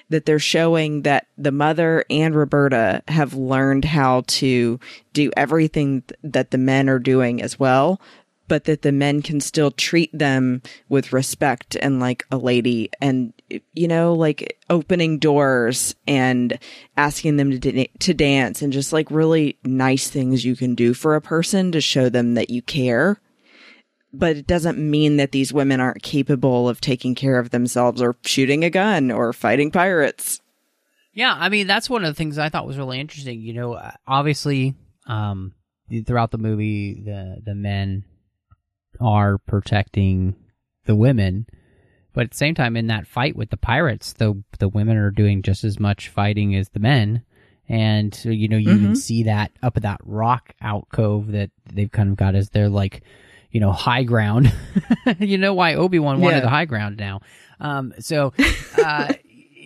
[0.10, 4.80] that they're showing that the mother and Roberta have learned how to
[5.14, 8.00] do everything that the men are doing as well,
[8.48, 13.34] but that the men can still treat them with respect and like a lady and
[13.74, 16.60] you know like opening doors and
[16.98, 21.16] asking them to to dance and just like really nice things you can do for
[21.16, 23.20] a person to show them that you care.
[24.16, 28.16] But it doesn't mean that these women aren't capable of taking care of themselves or
[28.24, 30.40] shooting a gun or fighting pirates.
[31.14, 33.80] Yeah i mean that's one of the things i thought was really interesting you know
[34.08, 34.74] obviously
[35.06, 35.54] um
[36.08, 38.04] throughout the movie the the men
[39.00, 40.36] are protecting
[40.86, 41.48] the women.
[42.14, 45.12] But at the same time, in that fight with the pirates, the the women are
[45.12, 47.24] doing just as much fighting as the men,
[47.68, 48.86] and you know you mm-hmm.
[48.86, 52.70] can see that up at that rock alcove that they've kind of got as their
[52.70, 53.02] like,
[53.50, 54.54] you know, high ground.
[55.20, 56.42] you know why Obi Wan wanted yeah.
[56.42, 57.22] the high ground now.
[57.60, 58.32] Um, so
[58.78, 59.14] uh,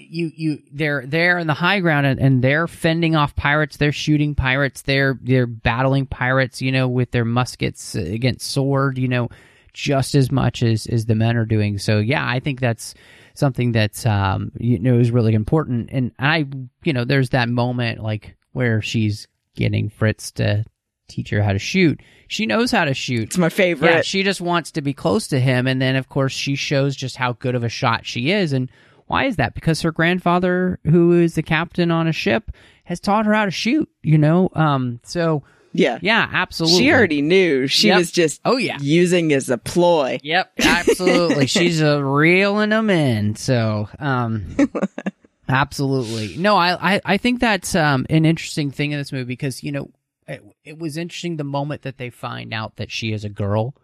[0.10, 3.78] you you they're there in the high ground and, and, they're fending off pirates.
[3.78, 4.82] They're shooting pirates.
[4.82, 6.62] They're they're battling pirates.
[6.62, 8.98] You know, with their muskets against sword.
[8.98, 9.30] You know,
[9.74, 11.78] just as much as as the men are doing.
[11.78, 12.96] So yeah, I think that's
[13.34, 15.90] something that's um you know is really important.
[15.92, 16.48] And I
[16.84, 20.66] you know there's that moment like where she's getting Fritz to
[21.08, 22.02] teach her how to shoot.
[22.28, 23.24] She knows how to shoot.
[23.24, 23.90] It's my favorite.
[23.90, 26.96] Yeah, she just wants to be close to him, and then of course she shows
[26.96, 28.54] just how good of a shot she is.
[28.54, 28.70] And
[29.08, 29.54] why is that?
[29.56, 32.52] Because her grandfather, who is the captain on a ship,
[32.86, 33.90] has taught her how to shoot.
[34.04, 35.44] You know, um, so
[35.74, 36.00] yeah.
[36.02, 36.80] yeah, absolutely.
[36.80, 37.68] She already knew.
[37.68, 37.98] She Yep.
[37.98, 38.78] was just Oh, yeah.
[38.82, 40.20] using as a ploy.
[40.24, 41.46] Yep, absolutely.
[41.48, 43.36] She's uh, reeling them in.
[43.36, 44.56] So, um,
[45.50, 46.36] absolutely.
[46.38, 49.72] No, I, I, I think that's um, an interesting thing in this movie because you
[49.72, 49.90] know
[50.28, 53.76] it, it was interesting the moment that they find out that she is a girl,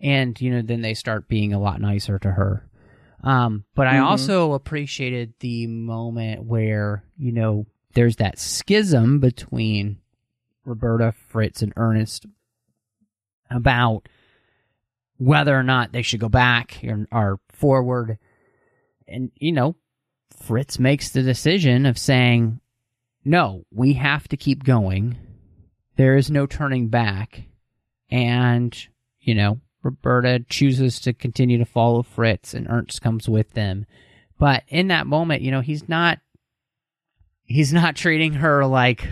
[0.00, 2.64] and you know then they start being a lot nicer to her.
[3.22, 9.98] Um, but I also appreciated the moment where you know there's that schism between
[10.64, 12.26] Roberta, Fritz, and Ernest
[13.50, 14.08] about
[15.16, 18.18] whether or not they should go back or, or forward.
[19.06, 19.76] And, you know,
[20.44, 22.60] Fritz makes the decision of saying,
[23.24, 25.18] no, we have to keep going.
[25.96, 27.42] There is no turning back.
[28.10, 28.76] And,
[29.20, 33.86] you know, Roberta chooses to continue to follow Fritz and Ernst comes with them.
[34.38, 36.18] But in that moment, you know, he's not,
[37.42, 39.06] he's not treating her like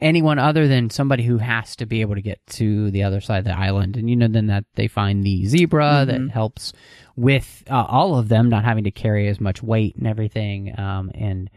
[0.00, 3.38] anyone other than somebody who has to be able to get to the other side
[3.38, 3.96] of the island.
[3.96, 6.72] And you know, then that they find the zebra that helps
[7.16, 10.78] with uh, all of them not having to carry as much weight and everything.
[10.78, 11.50] Um, and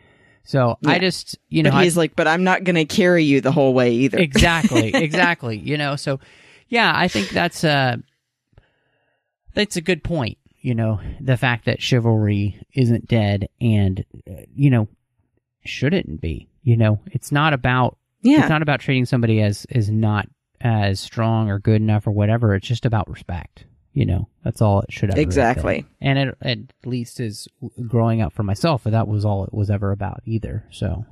[0.43, 3.23] so I just, you know, but I- he's like, but I'm not going to carry
[3.23, 4.17] you the whole way either.
[4.17, 5.57] exactly, exactly.
[5.57, 6.19] You know, so
[6.71, 8.01] yeah, I think that's a
[9.53, 10.37] that's a good point.
[10.61, 14.05] You know, the fact that chivalry isn't dead and
[14.55, 14.87] you know
[15.63, 16.49] shouldn't be.
[16.63, 18.39] You know, it's not about Yeah.
[18.41, 20.27] it's not about treating somebody as as not
[20.61, 22.55] as strong or good enough or whatever.
[22.55, 23.65] It's just about respect.
[23.93, 25.23] You know, that's all it should ever have been.
[25.27, 25.85] Exactly.
[25.99, 27.47] And it at least is
[27.87, 28.83] growing up for myself.
[28.85, 30.63] That was all it was ever about either.
[30.71, 31.05] So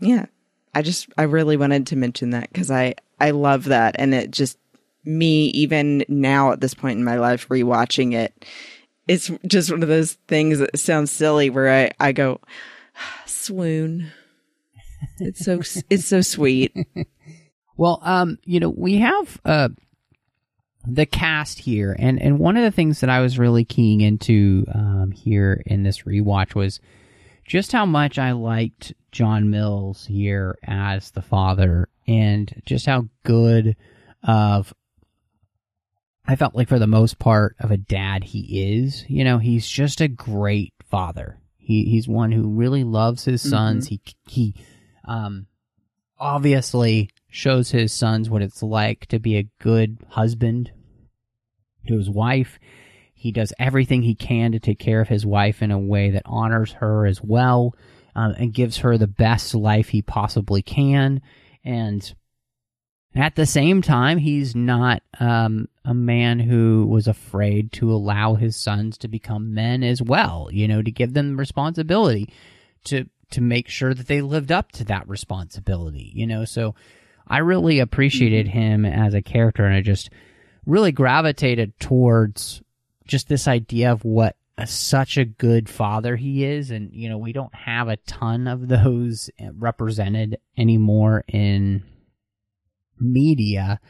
[0.00, 0.26] Yeah.
[0.74, 4.30] I just I really wanted to mention that cuz I I love that and it
[4.30, 4.56] just
[5.04, 8.44] me even now at this point in my life rewatching it
[9.08, 12.40] it's just one of those things that sounds silly where I I go
[13.26, 14.12] swoon.
[15.18, 16.74] It's so it's so sweet.
[17.74, 19.70] Well, um, you know, we have uh
[20.86, 24.66] the cast here, and and one of the things that I was really keying into
[24.72, 26.80] um here in this rewatch was
[27.46, 33.74] just how much I liked John Mills here as the father, and just how good
[34.22, 34.74] of
[36.26, 39.04] I felt like for the most part of a dad he is.
[39.08, 41.38] You know, he's just a great father.
[41.58, 43.88] He he's one who really loves his sons.
[43.88, 44.54] He he
[45.04, 45.46] um
[46.18, 50.70] obviously shows his sons what it's like to be a good husband
[51.88, 52.58] to his wife.
[53.14, 56.22] He does everything he can to take care of his wife in a way that
[56.26, 57.74] honors her as well
[58.14, 61.22] um, and gives her the best life he possibly can.
[61.64, 62.12] And
[63.14, 68.56] at the same time, he's not um, a man who was afraid to allow his
[68.56, 72.32] sons to become men as well, you know, to give them responsibility
[72.84, 76.44] to to make sure that they lived up to that responsibility, you know.
[76.44, 76.74] So
[77.26, 80.10] I really appreciated him as a character and I just
[80.66, 82.62] really gravitated towards
[83.06, 87.18] just this idea of what a, such a good father he is and you know
[87.18, 91.82] we don't have a ton of those represented anymore in
[93.02, 93.80] media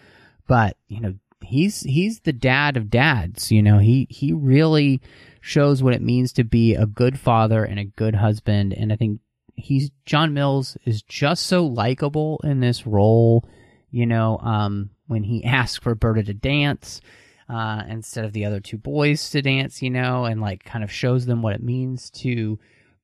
[0.47, 5.01] but you know he's he's the dad of dads you know he he really
[5.41, 8.97] shows what it means to be a good father and a good husband and i
[8.97, 9.21] think
[9.55, 13.45] he's john mills is just so likable in this role
[13.91, 17.01] you know um when he asks roberta to dance
[17.49, 20.93] uh instead of the other two boys to dance you know and like kind of
[20.93, 22.59] shows them what it means to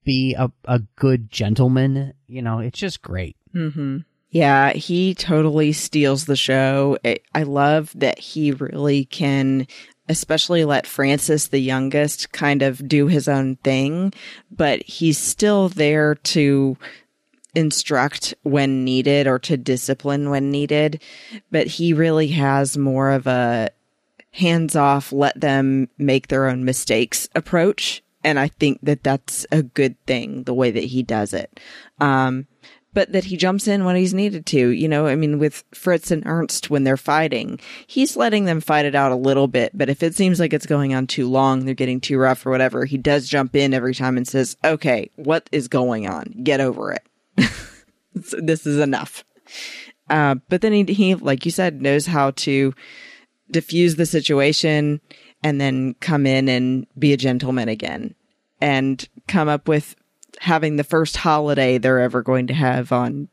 [0.04, 3.98] be a, a good gentleman you know it's just great Mm-hmm.
[4.30, 6.98] Yeah, he totally steals the show.
[7.34, 9.66] I love that he really can,
[10.08, 14.12] especially let Francis, the youngest, kind of do his own thing,
[14.50, 16.76] but he's still there to
[17.54, 21.02] instruct when needed or to discipline when needed.
[21.50, 23.70] But he really has more of a
[24.32, 28.02] hands off, let them make their own mistakes approach.
[28.22, 31.60] And I think that that's a good thing, the way that he does it.
[31.98, 32.46] Um,
[32.94, 34.68] but that he jumps in when he's needed to.
[34.68, 38.86] You know, I mean, with Fritz and Ernst when they're fighting, he's letting them fight
[38.86, 39.76] it out a little bit.
[39.76, 42.50] But if it seems like it's going on too long, they're getting too rough or
[42.50, 46.34] whatever, he does jump in every time and says, okay, what is going on?
[46.42, 47.06] Get over it.
[48.14, 49.24] this is enough.
[50.10, 52.74] Uh, but then he, he, like you said, knows how to
[53.50, 55.00] diffuse the situation
[55.42, 58.14] and then come in and be a gentleman again
[58.60, 59.94] and come up with
[60.40, 63.28] having the first holiday they're ever going to have on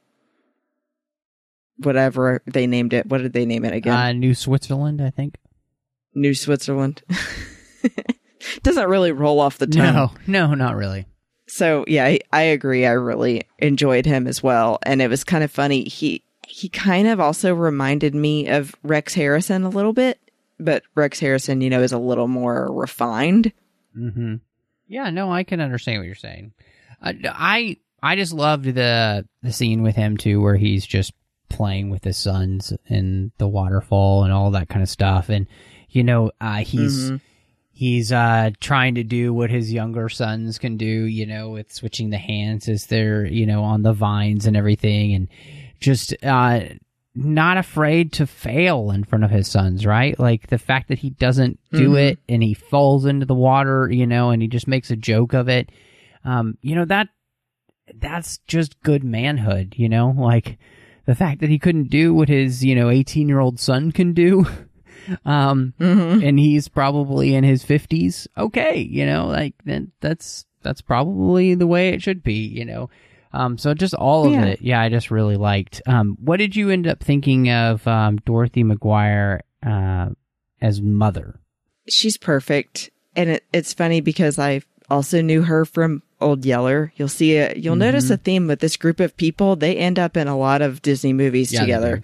[1.77, 3.05] whatever they named it.
[3.05, 3.93] What did they name it again?
[3.93, 5.35] Uh, New Switzerland, I think.
[6.13, 7.03] New Switzerland.
[8.63, 9.93] Doesn't really roll off the tongue.
[9.93, 11.05] No, no, not really.
[11.47, 12.85] So yeah, I, I agree.
[12.85, 15.83] I really enjoyed him as well, and it was kind of funny.
[15.83, 20.19] He he kind of also reminded me of Rex Harrison a little bit,
[20.59, 23.51] but Rex Harrison, you know, is a little more refined.
[23.97, 24.35] Mm-hmm.
[24.87, 26.53] Yeah, no, I can understand what you're saying.
[27.01, 31.13] Uh, I I just loved the the scene with him too, where he's just
[31.49, 35.47] playing with his sons in the waterfall and all that kind of stuff, and
[35.89, 37.05] you know, uh, he's.
[37.05, 37.15] Mm-hmm.
[37.77, 42.09] He's uh, trying to do what his younger sons can do, you know, with switching
[42.09, 45.27] the hands as they're, you know, on the vines and everything, and
[45.81, 46.61] just uh,
[47.15, 50.17] not afraid to fail in front of his sons, right?
[50.17, 52.11] Like the fact that he doesn't do Mhm.
[52.11, 55.33] it and he falls into the water, you know, and he just makes a joke
[55.33, 55.69] of it.
[56.25, 57.07] Um, you know that
[57.93, 60.57] that's just good manhood, you know, like
[61.05, 64.13] the fact that he couldn't do what his, you know, 18 year old son can
[64.13, 64.45] do.
[65.23, 66.23] Um, Mm-hmm.
[66.25, 68.25] and he's probably in his 50s.
[68.35, 72.89] Okay, you know, like then that's that's probably the way it should be, you know.
[73.31, 74.45] Um, so just all of Yeah.
[74.45, 75.79] it, yeah, I just really liked.
[75.85, 80.09] Um, what did you end up thinking of um, Dorothy McGuire uh,
[80.59, 81.39] as mother?
[81.87, 86.93] She's perfect, and it, it's funny because I also knew her from Old Yeller.
[86.95, 89.55] You'll see a you'll notice a theme with this group of people.
[89.55, 92.01] They end up in a lot of Disney movies Yeah, together.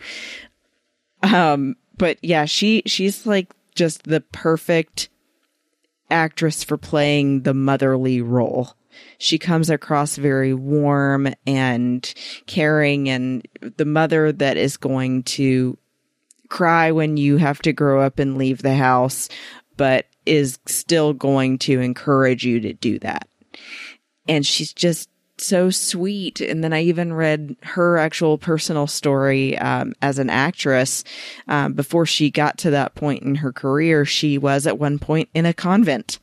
[1.23, 5.09] Um, but yeah, she she's like just the perfect
[6.09, 8.75] actress for playing the motherly role.
[9.17, 12.13] She comes across very warm and
[12.47, 13.47] caring and
[13.77, 15.77] the mother that is going to
[16.49, 19.29] cry when you have to grow up and leave the house,
[19.77, 23.27] but is still going to encourage you to do that.
[24.31, 26.39] And she's just so sweet.
[26.39, 31.03] And then I even read her actual personal story um, as an actress.
[31.49, 35.27] Um, before she got to that point in her career, she was at one point
[35.33, 36.17] in a convent.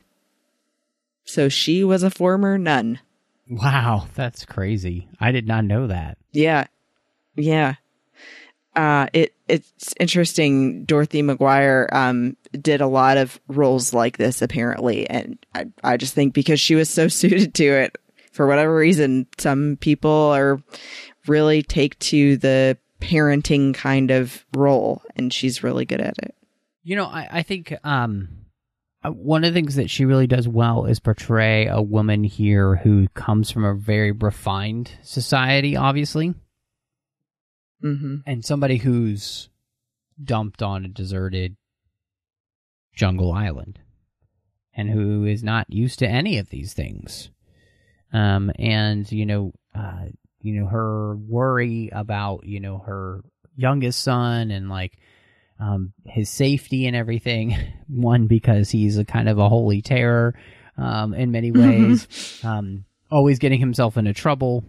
[1.23, 2.99] So she was a former nun.
[3.47, 5.07] Wow, that's crazy.
[5.19, 6.17] I did not know that.
[6.31, 6.65] Yeah.
[7.35, 7.75] Yeah.
[8.75, 10.85] Uh, it, it's interesting.
[10.85, 15.09] Dorothy McGuire, um, did a lot of roles like this apparently.
[15.09, 17.97] And I, I just think because she was so suited to it
[18.31, 20.61] for whatever reason, some people are
[21.27, 26.35] really take to the parenting kind of role and she's really good at it.
[26.83, 28.29] You know, I, I think um,
[29.03, 32.77] uh, one of the things that she really does well is portray a woman here
[32.77, 36.33] who comes from a very refined society, obviously,
[37.83, 38.15] Mm-hmm.
[38.25, 39.47] and somebody who's
[40.21, 41.55] dumped on a deserted
[42.99, 43.79] jungle island
[44.75, 47.29] and who is not used to any of these things.
[48.11, 50.05] Um, and you know, uh,
[50.41, 53.21] you know, her worry about you know her
[53.55, 54.97] youngest son and like
[55.59, 57.55] um, his safety and everything.
[57.87, 60.35] One because he's a kind of a holy terror
[60.77, 64.63] um, in many ways, um, always getting himself into trouble.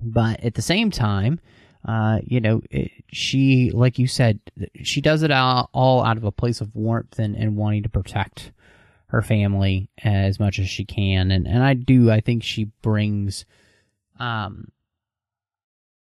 [0.00, 1.40] But at the same time,
[1.86, 4.40] uh, you know, it, she, like you said,
[4.82, 7.88] she does it all, all out of a place of warmth and, and wanting to
[7.88, 8.50] protect
[9.08, 11.30] her family as much as she can.
[11.30, 13.46] And, and I do, I think she brings,
[14.18, 14.72] um,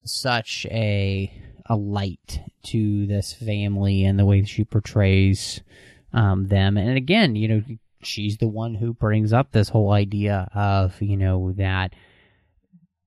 [0.04, 1.30] such a,
[1.66, 5.60] a light to this family and the way she portrays,
[6.14, 6.78] um, them.
[6.78, 7.62] And again, you know,
[8.02, 11.94] she's the one who brings up this whole idea of, you know, that,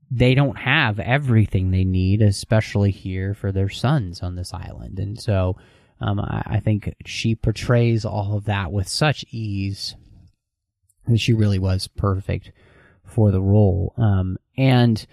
[0.09, 4.99] they don't have everything they need, especially here for their sons on this island.
[4.99, 5.57] And so
[5.99, 9.95] um, I, I think she portrays all of that with such ease
[11.07, 12.51] that she really was perfect
[13.03, 13.93] for the role.
[13.97, 15.05] Um, and,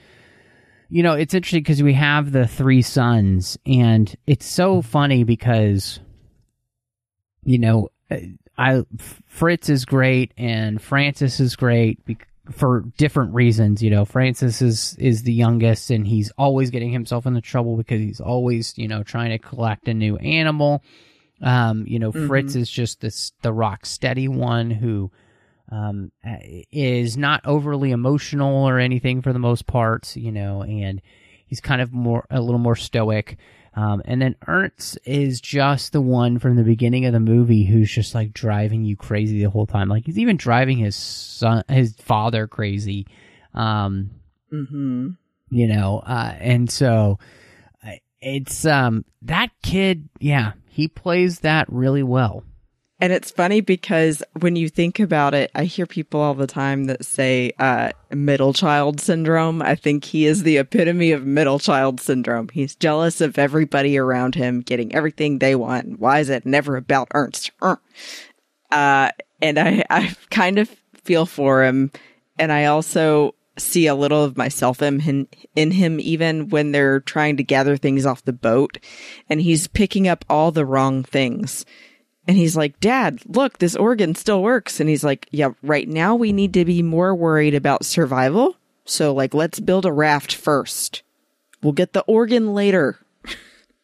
[0.88, 6.00] you know, it's interesting because we have the three sons, and it's so funny because,
[7.42, 7.88] you know,
[8.56, 8.84] I
[9.26, 13.82] Fritz is great and Francis is great because for different reasons.
[13.82, 18.00] You know, Francis is is the youngest, and he's always getting himself into trouble because
[18.00, 20.82] he's always you know trying to collect a new animal.
[21.42, 25.10] Um, you know, Fritz is just this the rock steady one who
[25.72, 26.12] um
[26.70, 30.14] is not overly emotional or anything for the most part.
[30.16, 31.00] You know, and
[31.46, 33.38] he's kind of more a little more stoic.
[33.76, 37.90] Um, and then Ernst is just the one from the beginning of the movie who's
[37.90, 39.88] just like driving you crazy the whole time.
[39.88, 43.06] Like he's even driving his son, his father crazy.
[43.52, 44.10] Um,
[44.52, 45.08] Mm-hmm.
[45.50, 47.18] you know, uh, and so
[47.84, 50.08] uh, it's um that kid.
[50.20, 52.44] Yeah, he plays that really well.
[53.00, 56.84] And it's funny because when you think about it, I hear people all the time
[56.84, 59.62] that say uh, middle child syndrome.
[59.62, 62.48] I think he is the epitome of middle child syndrome.
[62.52, 65.98] He's jealous of everybody around him getting everything they want.
[65.98, 67.50] Why is it never about Ernst?
[67.60, 69.10] Uh,
[69.42, 70.70] and I, I kind of
[71.02, 71.90] feel for him.
[72.38, 77.36] And I also see a little of myself in, in him, even when they're trying
[77.36, 78.78] to gather things off the boat
[79.28, 81.64] and he's picking up all the wrong things
[82.26, 84.80] and he's like, Dad, look, this organ still works.
[84.80, 88.56] And he's like, Yeah, right now we need to be more worried about survival.
[88.86, 91.02] So, like, let's build a raft first.
[91.62, 92.98] We'll get the organ later.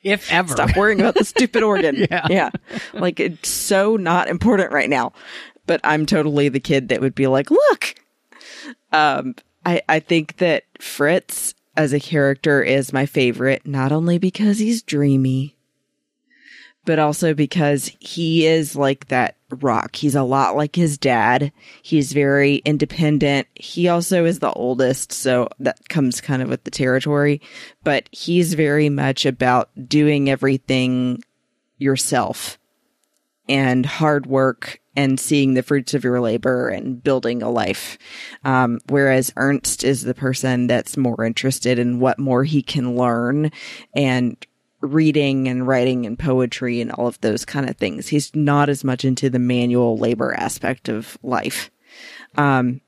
[0.02, 0.52] If ever.
[0.52, 1.94] Stop worrying about the stupid organ.
[2.10, 2.26] yeah.
[2.30, 2.50] Yeah.
[2.94, 5.12] Like, it's so not important right now.
[5.66, 7.94] But I'm totally the kid that would be like, Look.
[8.92, 9.34] Um,
[9.64, 14.82] I, I think that Fritz as a character is my favorite, not only because he's
[14.82, 15.56] dreamy,
[16.84, 19.96] but also because he is like that rock.
[19.96, 21.52] He's a lot like his dad.
[21.82, 23.48] He's very independent.
[23.54, 27.40] He also is the oldest, so that comes kind of with the territory,
[27.84, 31.22] but he's very much about doing everything
[31.78, 32.58] yourself
[33.48, 37.98] and hard work and seeing the fruits of your labor and building a life.
[38.44, 43.50] Um, whereas Ernst is the person that's more interested in what more he can learn
[43.94, 44.36] and
[44.80, 48.08] reading and writing and poetry and all of those kind of things.
[48.08, 51.70] He's not as much into the manual labor aspect of life.
[52.36, 52.80] Um,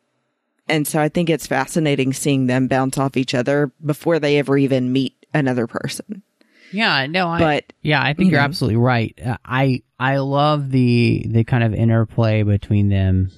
[0.69, 4.57] and so I think it's fascinating seeing them bounce off each other before they ever
[4.57, 6.23] even meet another person.
[6.73, 9.19] Yeah, no, I, But, yeah, I think you are absolutely right.
[9.23, 13.31] Uh, I I love the the kind of interplay between them,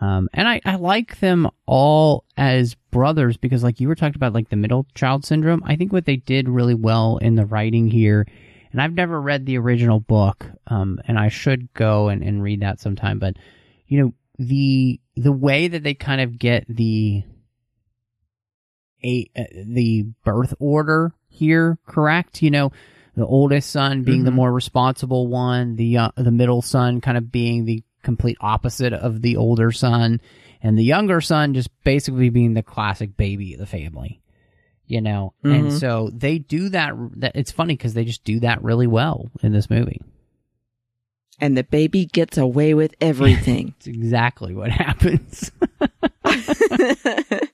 [0.00, 4.32] um, and I I like them all as brothers because, like you were talking about,
[4.32, 5.62] like the middle child syndrome.
[5.64, 8.26] I think what they did really well in the writing here,
[8.72, 12.60] and I've never read the original book, um, and I should go and, and read
[12.60, 13.18] that sometime.
[13.18, 13.36] But
[13.86, 17.24] you know the the way that they kind of get the
[19.04, 22.70] a uh, the birth order here correct you know
[23.16, 24.34] the oldest son being the Mhm.
[24.34, 29.20] more responsible one the uh, the middle son kind of being the complete opposite of
[29.22, 30.20] the older son
[30.62, 34.20] and the younger son just basically being the classic baby of the family
[34.86, 35.78] you know and Mhm.
[35.78, 39.52] so they do that, that it's funny because they just do that really well in
[39.52, 40.00] this movie
[41.40, 43.74] And the baby gets away with everything.
[43.78, 45.52] it's exactly what happens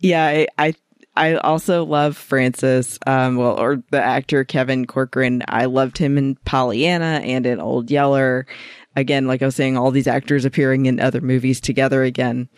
[0.00, 0.74] yeah, I, I
[1.14, 5.42] I also love Francis, um, well, or the actor Kevin Corcoran.
[5.46, 8.46] I loved him in Pollyanna and in Old Yeller.
[8.96, 12.48] Again, like I was saying, all these actors appearing in other movies together again.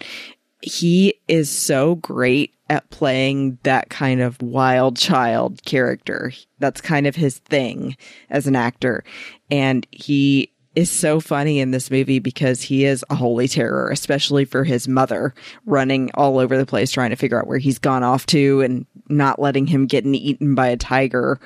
[0.63, 6.33] He is so great at playing that kind of wild child character.
[6.59, 7.97] That's kind of his thing
[8.31, 9.05] as an actor.
[9.51, 14.45] And he is so funny in this movie because he is a holy terror, especially
[14.45, 15.35] for his mother
[15.67, 18.87] running all over the place trying to figure out where he's gone off to and
[19.09, 21.39] not letting him get eaten by a tiger.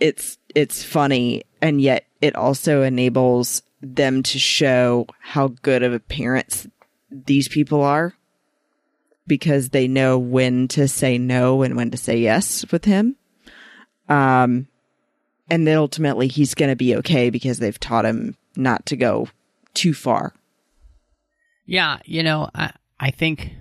[0.00, 6.00] It's it's funny and yet it also enables them to show how good of a
[6.00, 6.66] parents
[7.10, 8.14] these people are
[9.26, 13.16] because they know when to say no and when to say yes with him.
[14.08, 14.68] Um
[15.50, 19.28] and then ultimately he's going to be okay because they've taught him not to go
[19.74, 20.32] too far.
[21.66, 23.54] Yeah, you know, I I think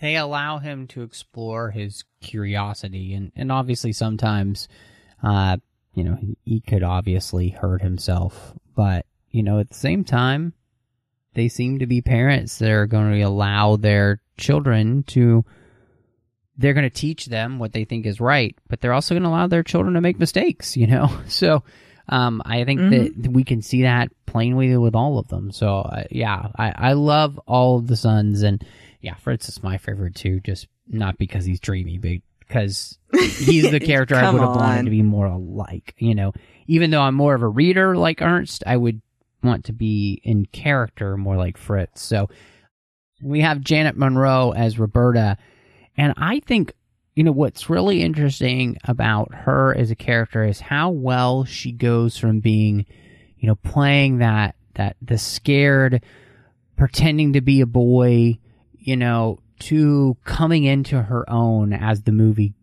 [0.00, 4.68] they allow him to explore his curiosity, and and obviously sometimes,
[5.22, 5.58] uh,
[5.94, 10.52] you know, he, he could obviously hurt himself, but you know, at the same time,
[11.34, 15.44] they seem to be parents that are going to allow their children to.
[16.56, 19.30] They're going to teach them what they think is right, but they're also going to
[19.30, 20.76] allow their children to make mistakes.
[20.76, 21.62] You know, so
[22.08, 25.52] um, I think that we can see that plainly with all of them.
[25.52, 28.64] So uh, yeah, I, I love all of the sons, and
[29.00, 30.40] yeah, Fritz is my favorite too.
[30.40, 34.90] Just not because he's dreamy, but because he's the character I would have wanted to
[34.90, 35.94] be more like.
[35.98, 36.32] You know,
[36.66, 39.00] even though I'm more of a reader like Ernst, I would
[39.42, 42.02] want to be in character more like Fritz.
[42.02, 42.28] So
[43.22, 45.36] we have Janet Munro as Roberta,
[45.96, 46.74] and I think
[47.14, 52.16] you know what's really interesting about her as a character is how well she goes
[52.16, 52.86] from being
[53.38, 56.02] you know playing that that the scared
[56.76, 58.38] pretending to be a boy
[58.78, 62.54] you know to coming into her own as the movie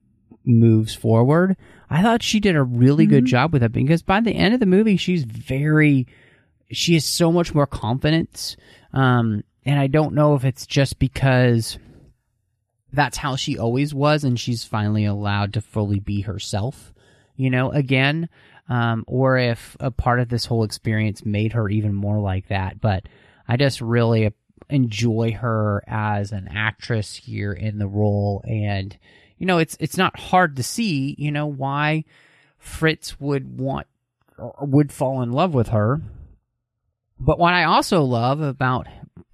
[0.43, 1.55] moves forward.
[1.89, 3.31] I thought she did a really good mm-hmm.
[3.31, 6.07] job with it because by the end of the movie she's very
[6.71, 8.55] she is so much more confident.
[8.93, 11.77] um and i don't know if it's just because
[12.93, 16.93] that's how she always was and she's finally allowed to fully be herself
[17.35, 18.29] you know again
[18.69, 22.81] um, or if a part of this whole experience made her even more like that.
[22.81, 23.07] But
[23.47, 24.33] I just really
[24.69, 28.97] enjoy her as an actress here in the role, and
[29.37, 32.03] you know, it's it's not hard to see, you know, why
[32.57, 33.87] Fritz would want
[34.37, 36.01] or would fall in love with her.
[37.19, 38.87] But what I also love about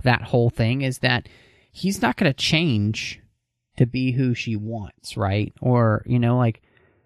[0.03, 1.27] that whole thing is that
[1.71, 3.19] he's not going to change
[3.77, 5.53] to be who she wants, right?
[5.61, 6.61] Or, you know, like,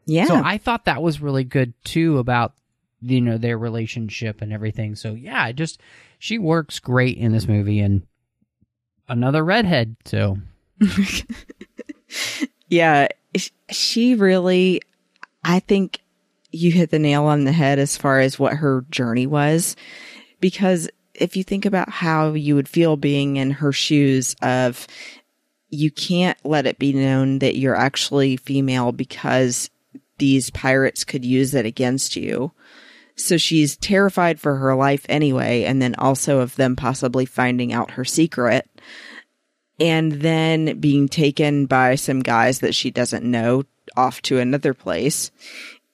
[0.06, 0.26] Yeah.
[0.26, 2.54] so I thought that was really good too about,
[3.02, 4.96] you know, their relationship and everything.
[4.96, 5.80] So yeah, just,
[6.20, 8.04] she works great in this movie and
[9.08, 9.96] another redhead.
[10.06, 10.38] So
[12.70, 13.08] Yeah,
[13.72, 14.82] she really,
[15.44, 16.02] I think
[16.52, 19.76] you hit the nail on the head as far as what her journey was.
[20.40, 24.88] Because if you think about how you would feel being in her shoes of,
[25.70, 29.70] you can't let it be known that you're actually female because
[30.18, 32.52] these pirates could use it against you.
[33.16, 37.92] So she's terrified for her life anyway, and then also of them possibly finding out
[37.92, 38.70] her secret
[39.80, 43.64] and then being taken by some guys that she doesn't know
[43.96, 45.32] off to another place.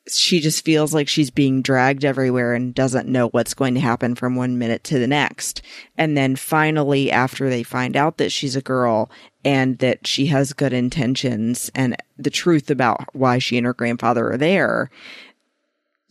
[0.09, 4.15] She just feels like she's being dragged everywhere and doesn't know what's going to happen
[4.15, 5.61] from one minute to the next.
[5.97, 9.09] And then finally, after they find out that she's a girl
[9.45, 14.31] and that she has good intentions and the truth about why she and her grandfather
[14.31, 14.89] are there,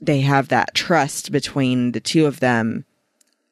[0.00, 2.84] they have that trust between the two of them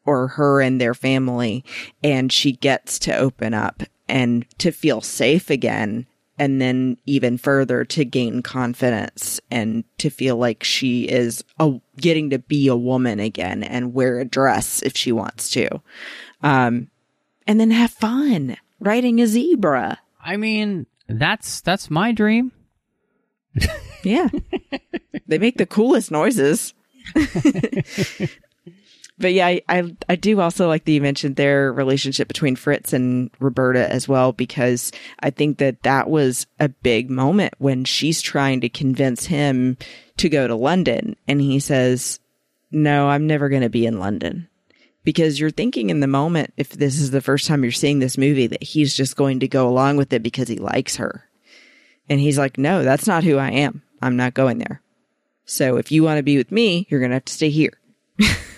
[0.04, 1.64] or her and their family
[2.02, 6.06] and she gets to open up and to feel safe again
[6.40, 12.30] and then even further to gain confidence and to feel like she is a, getting
[12.30, 15.68] to be a woman again and wear a dress if she wants to
[16.42, 16.90] um
[17.46, 22.52] and then have fun riding a zebra I mean, that's that's my dream.
[24.02, 24.28] Yeah.
[25.26, 26.74] they make the coolest noises.
[29.20, 32.92] but yeah, I, I I do also like that you mentioned their relationship between Fritz
[32.92, 34.90] and Roberta as well because
[35.20, 39.76] I think that that was a big moment when she's trying to convince him
[40.16, 42.18] to go to London and he says,
[42.72, 44.48] "No, I'm never going to be in London."
[45.02, 48.18] Because you're thinking in the moment, if this is the first time you're seeing this
[48.18, 51.24] movie, that he's just going to go along with it because he likes her.
[52.10, 53.82] And he's like, no, that's not who I am.
[54.02, 54.82] I'm not going there.
[55.46, 57.72] So if you want to be with me, you're going to have to stay here.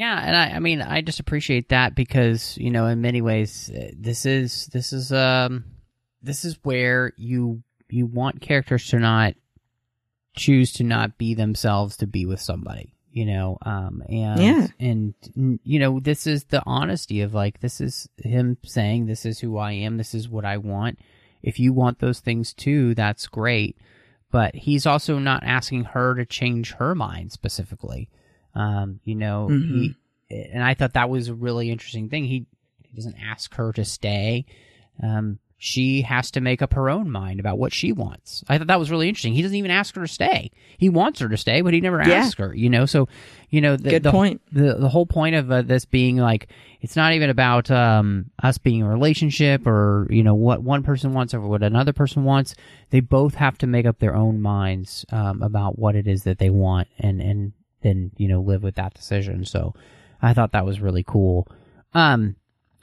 [0.00, 3.70] Yeah, and I, I mean, I just appreciate that because you know, in many ways,
[3.70, 5.66] uh, this is this is um
[6.22, 9.34] this is where you you want characters to not
[10.34, 14.66] choose to not be themselves to be with somebody, you know, um, and Yeah.
[14.80, 15.14] and
[15.64, 19.58] you know, this is the honesty of like this is him saying, "This is who
[19.58, 19.98] I am.
[19.98, 20.98] This is what I want."
[21.42, 23.76] If you want those things too, that's great.
[24.30, 28.08] But he's also not asking her to change her mind specifically.
[28.54, 29.94] Um, you know, he,
[30.30, 32.24] and I thought that was a really interesting thing.
[32.24, 32.46] He,
[32.82, 34.44] he doesn't ask her to stay.
[35.02, 38.42] Um, she has to make up her own mind about what she wants.
[38.48, 39.34] I thought that was really interesting.
[39.34, 40.50] He doesn't even ask her to stay.
[40.78, 42.14] He wants her to stay, but he never Yeah.
[42.14, 42.54] asks her.
[42.54, 43.08] You know, so
[43.50, 44.40] you know, the, Good the, point.
[44.52, 46.48] The the whole point of uh, this being like,
[46.80, 51.12] it's not even about um, us being a relationship or you know what one person
[51.12, 52.54] wants over what another person wants.
[52.88, 56.38] They both have to make up their own minds um, about what it is that
[56.38, 57.52] they want, and and
[57.82, 59.44] then you know live with that decision.
[59.44, 59.74] So
[60.22, 61.48] I thought that was really cool.
[61.94, 62.36] Um,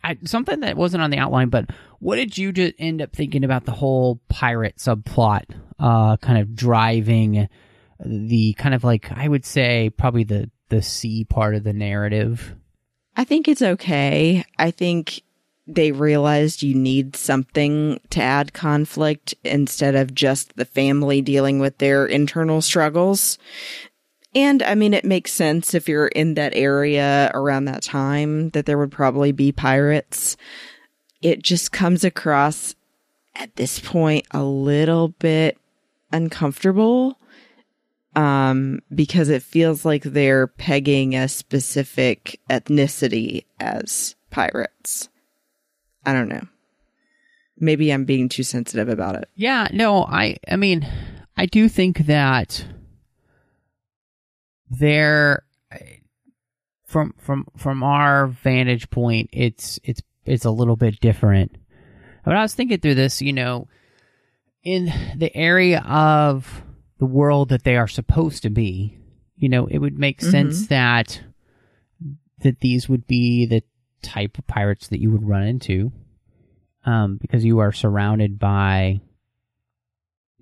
[0.03, 1.69] I, something that wasn't on the outline, but
[1.99, 5.43] what did you just end up thinking about the whole pirate subplot?
[5.79, 7.47] Uh, kind of driving
[8.03, 12.55] the kind of like I would say probably the the C part of the narrative.
[13.15, 14.45] I think it's okay.
[14.59, 15.21] I think
[15.65, 21.77] they realized you need something to add conflict instead of just the family dealing with
[21.79, 23.37] their internal struggles.
[24.35, 28.65] And I mean, it makes sense if you're in that area around that time that
[28.65, 30.37] there would probably be pirates.
[31.21, 32.75] It just comes across
[33.35, 35.57] at this point a little bit
[36.11, 37.17] uncomfortable
[38.15, 45.09] um, because it feels like they're pegging a specific ethnicity as pirates.
[46.05, 46.47] I don't know.
[47.59, 49.29] Maybe I'm being too sensitive about it.
[49.35, 50.87] Yeah, no, I I mean,
[51.35, 52.65] I do think that
[54.69, 55.43] there
[56.85, 61.57] from from from our vantage point, it's it's it's a little bit different.
[62.23, 63.67] But I was thinking through this, you know,
[64.63, 66.63] in the area of
[66.99, 68.97] the world that they are supposed to be,
[69.35, 71.21] you know, it would make sense that
[72.39, 73.63] that these would be the
[74.01, 75.91] type of pirates that you would run into
[76.85, 78.99] um, because you are surrounded by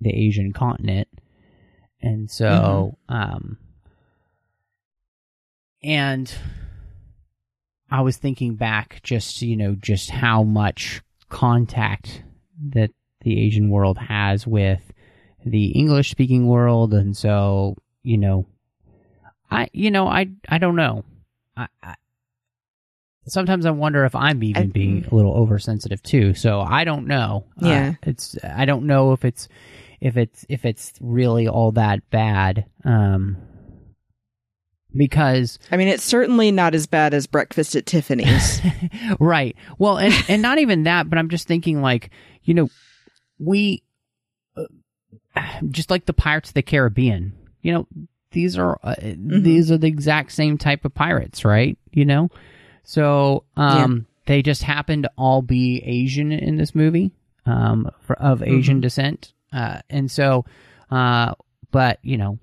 [0.00, 1.08] the Asian continent,
[2.02, 3.58] and so um,
[5.86, 6.34] and
[7.90, 12.22] I was thinking back just you know just how much contact
[12.72, 12.90] that
[13.22, 14.92] the Asian world has with
[15.44, 16.92] the English speaking world.
[16.92, 18.46] And so you know
[19.50, 21.04] I you know I I don't know.
[21.56, 21.94] I, I
[23.28, 26.34] sometimes I wonder if I'm even I- being a little oversensitive too.
[26.34, 27.44] So I don't know.
[27.62, 27.94] Uh, Yeah.
[28.02, 29.48] it's I don't know if it's
[30.00, 32.66] if it's if it's really all that bad.
[32.84, 33.36] Um
[34.96, 38.60] because I mean, it's certainly not as bad as Breakfast at Tiffany's.
[39.20, 39.56] right.
[39.78, 42.10] Well, and and not even that, but I'm just thinking like,
[42.42, 42.68] you know,
[43.38, 43.82] we
[44.56, 44.64] uh,
[45.70, 47.32] just like the Pirates of the Caribbean.
[47.62, 47.86] You know,
[48.36, 51.78] these are uh, these are the exact same type of pirates, right?
[51.92, 52.28] You know,
[52.84, 57.12] so um, they just happen to all be Asian in this movie,
[57.46, 60.44] um, for, of Asian descent, uh, and so,
[60.90, 61.34] uh,
[61.70, 62.38] but you know,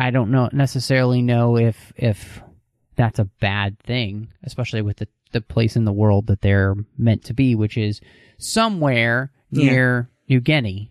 [0.00, 2.40] I don't know necessarily know if if
[2.96, 7.24] that's a bad thing, especially with the the place in the world that they're meant
[7.24, 8.00] to be, which is
[8.38, 9.62] somewhere Yeah.
[9.72, 10.90] near New Guinea,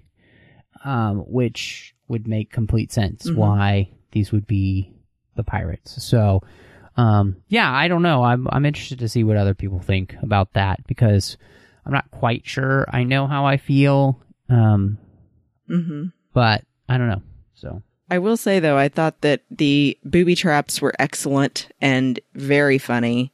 [0.85, 3.35] um, which would make complete sense Mhm.
[3.35, 4.93] why these would be
[5.35, 6.01] the pirates.
[6.03, 6.41] So,
[6.97, 8.23] um, yeah, I don't know.
[8.23, 11.37] I'm I'm interested to see what other people think about that because
[11.85, 12.85] I'm not quite sure.
[12.89, 14.97] I know how I feel, um,
[15.67, 17.21] hmm but I don't know.
[17.55, 17.81] So.
[18.09, 23.31] I will say though, I thought that the booby traps were excellent and very funny.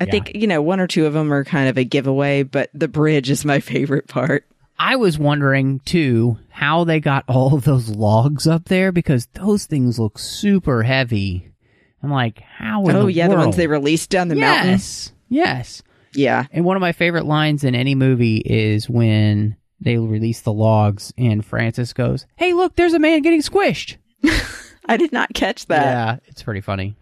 [0.00, 0.10] I Yeah.
[0.10, 2.88] think, you know, one or two of them are kind of a giveaway, but the
[2.88, 4.44] bridge is my favorite part.
[4.78, 9.66] I was wondering too how they got all of those logs up there because those
[9.66, 11.48] things look super heavy.
[12.02, 12.82] I'm like, how?
[12.82, 14.72] Oh, the yeah, the ones they released down the mountain.
[14.72, 15.82] yes, yes.
[16.12, 16.46] Yeah.
[16.52, 21.12] And one of my favorite lines in any movie is when they release the logs
[21.16, 23.96] and Francis goes, "Hey, look, there's a man getting squished."
[24.86, 25.82] I did not catch that.
[25.82, 26.94] yeah, it's pretty funny.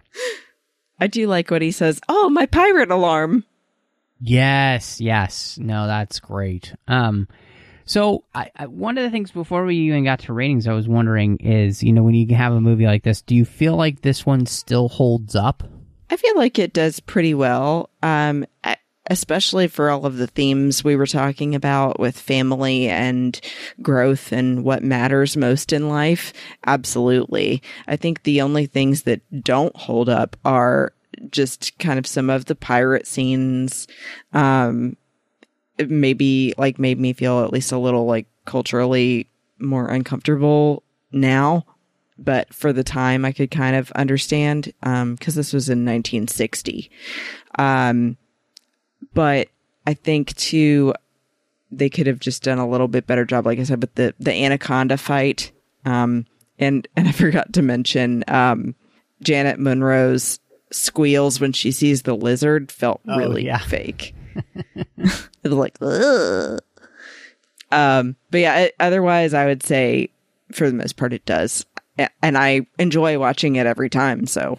[1.00, 2.00] I do like what he says.
[2.08, 3.44] Oh, my pirate alarm.
[4.20, 5.58] Yes, yes.
[5.60, 6.74] No, that's great.
[6.86, 7.26] Um,
[7.84, 10.86] so I, I, one of the things before we even got to ratings, I was
[10.86, 14.02] wondering is, you know, when you have a movie like this, do you feel like
[14.02, 15.64] this one still holds up?
[16.08, 18.74] I feel like it does pretty well, um, e-
[19.12, 23.38] especially for all of the themes we were talking about with family and
[23.82, 26.32] growth and what matters most in life.
[26.66, 27.62] Absolutely.
[27.86, 30.94] I think the only things that don't hold up are
[31.30, 33.86] just kind of some of the pirate scenes.
[34.32, 34.96] Um,
[35.78, 40.82] maybe like made me feel at least a little like culturally more uncomfortable
[41.12, 41.64] now
[42.18, 46.90] but for the time I could kind of understand um cuz this was in 1960
[47.58, 48.16] um
[49.14, 49.48] but
[49.86, 50.94] I think too
[51.70, 54.14] they could have just done a little bit better job like I said with the
[54.20, 55.52] the anaconda fight
[55.84, 56.26] um
[56.58, 58.74] and and I forgot to mention um
[59.22, 60.38] Janet Munro's
[60.70, 63.58] squeals when she sees the lizard felt Oh, really yeah.
[63.66, 64.14] fake
[64.74, 66.58] it was like Ugh.
[67.70, 70.08] um but yeah it, otherwise i would say
[70.52, 71.66] for the most part it does
[72.22, 74.58] and i enjoy watching it every time so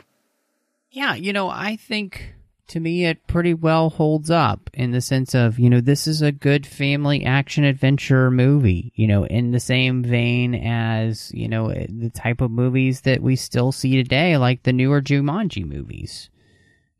[0.92, 2.36] Yeah, you know, I think
[2.68, 6.22] to me it pretty well holds up in the sense of, you know, this is
[6.22, 11.70] a good family action adventure movie, you know, in the same vein as, you know,
[11.70, 16.30] the type of movies that we still see today, like the newer Jumanji movies.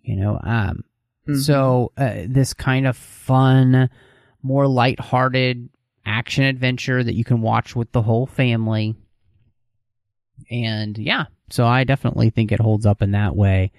[0.02, 0.84] You know, um,
[1.42, 3.90] so uh, this kind of fun,
[4.42, 5.70] more lighthearted
[6.06, 8.96] action adventure that you can watch with the whole family.
[10.52, 13.72] And yeah, so I definitely think it holds up in that way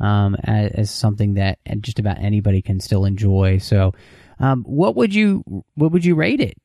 [0.00, 3.58] um, as, as something that just about anybody can still enjoy.
[3.58, 3.92] So,
[4.40, 6.56] um, what would you what would you rate it?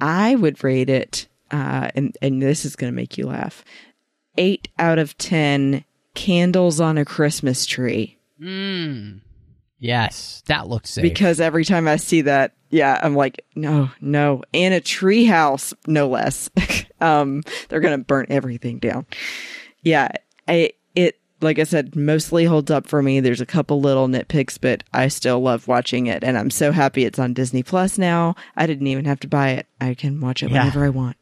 [0.00, 3.64] i would rate it uh and and this is going to make you laugh
[4.36, 5.84] 8 out of 10
[6.14, 9.22] candles on a christmas tree Mm.
[9.80, 11.02] Yes, that looks safe.
[11.02, 15.74] because every time i see that yeah i'm like no no and a tree house
[15.88, 16.48] no less
[17.00, 19.04] um they're gonna burn everything down
[19.82, 20.08] yeah
[20.46, 20.70] i
[21.40, 25.08] like i said mostly holds up for me there's a couple little nitpicks but i
[25.08, 28.86] still love watching it and i'm so happy it's on disney plus now i didn't
[28.86, 30.60] even have to buy it i can watch it Yeah.
[30.60, 31.16] whenever i want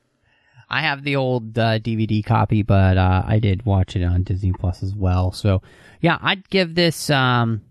[0.69, 4.53] I have the old uh, DVD copy, but uh, I did watch it on Disney
[4.53, 5.31] Plus as well.
[5.31, 5.63] So,
[6.01, 7.09] yeah, I'd give this.
[7.09, 7.63] Um,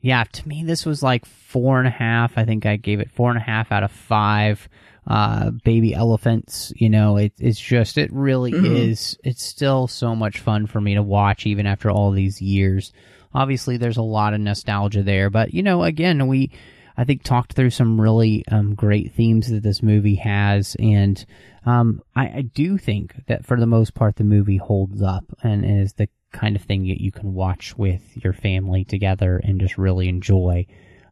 [0.00, 2.32] yeah, to me, this was like four and a half.
[2.36, 4.68] I think I gave it four and a half out of five.
[5.06, 9.18] Uh, baby elephants, you know, it, it's just, it really is.
[9.24, 12.92] It's still so much fun for me to watch, even after all these years.
[13.34, 16.50] Obviously, there's a lot of nostalgia there, but you know, again, we.
[16.96, 21.24] I think talked through some really um, great themes that this movie has, and
[21.64, 25.64] um, I, I do think that for the most part the movie holds up and
[25.64, 29.78] is the kind of thing that you can watch with your family together and just
[29.78, 30.66] really enjoy.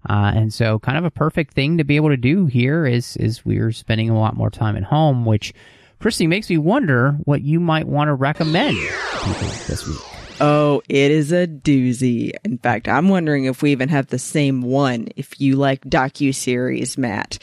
[0.09, 3.17] Uh, and so, kind of a perfect thing to be able to do here is
[3.19, 5.53] is we're spending a lot more time at home, which
[5.99, 9.99] Christy makes me wonder what you might want to recommend people this week.
[10.41, 12.31] Oh, it is a doozy.
[12.45, 15.09] In fact, I'm wondering if we even have the same one.
[15.17, 17.39] If you like docu series, Matt,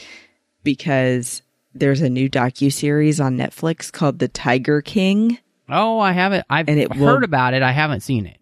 [0.64, 1.42] because
[1.74, 5.38] there's a new docu series on Netflix called The Tiger King.
[5.68, 6.46] Oh, I haven't.
[6.48, 7.62] I've And it heard will- about it.
[7.62, 8.38] I haven't seen it.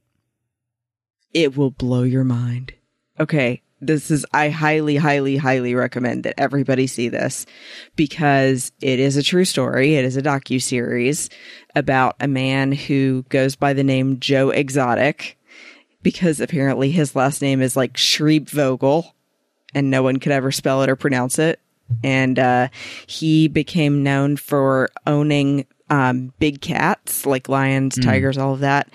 [1.33, 2.75] It will blow your mind.
[3.19, 7.47] Okay, this is I highly highly highly recommend that everybody see this
[7.97, 9.95] because it is a true story.
[9.95, 11.31] It is a docu series
[11.75, 15.39] about a man who goes by the name Joe Exotic
[16.03, 19.11] because apparently his last name is like Schreibvogel
[19.75, 21.61] and no one could ever spell it or pronounce it.
[22.03, 22.69] And uh,
[23.07, 28.89] he became known for owning um, big cats like lions, tigers, all of that,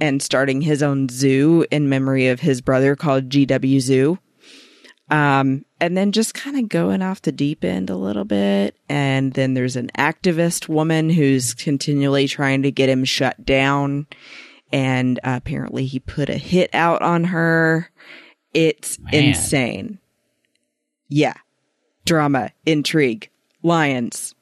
[0.00, 4.18] and starting his own zoo in memory of his brother called GW Zoo.
[5.10, 8.76] Um, and then just kind of going off the deep end a little bit.
[8.88, 14.06] And then there's an activist woman who's continually trying to get him shut down.
[14.72, 17.90] And uh, apparently he put a hit out on her.
[18.54, 19.14] It's Man.
[19.14, 19.98] insane.
[21.08, 21.34] Yeah.
[22.04, 23.30] Drama, intrigue,
[23.62, 24.34] lions,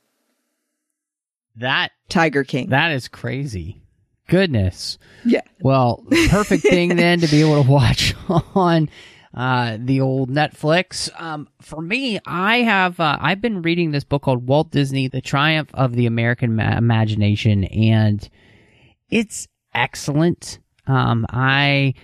[1.56, 2.68] That Tiger King.
[2.70, 3.80] that is crazy.
[4.28, 4.98] Goodness.
[5.24, 5.40] yeah.
[5.60, 8.14] Well, perfect thing then to be able to watch
[8.54, 8.90] on
[9.34, 11.10] uh, the old Netflix.
[11.20, 15.20] Um, for me, I have uh, I've been reading this book called Walt Disney: The
[15.20, 18.28] Triumph of the American Ma- Imagination, and
[19.10, 20.58] it's excellent.
[20.86, 21.94] Um, I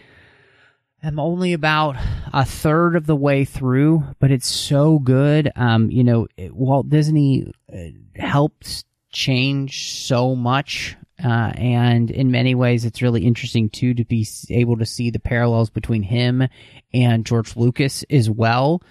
[1.03, 1.97] am only about
[2.33, 5.51] a third of the way through, but it's so good.
[5.57, 7.79] Um, you know, it, Walt Disney uh,
[8.17, 10.97] helped change so much.
[11.25, 15.19] Uh, and in many ways, it's really interesting too to be able to see the
[15.19, 16.47] parallels between him
[16.93, 18.83] and George Lucas as well.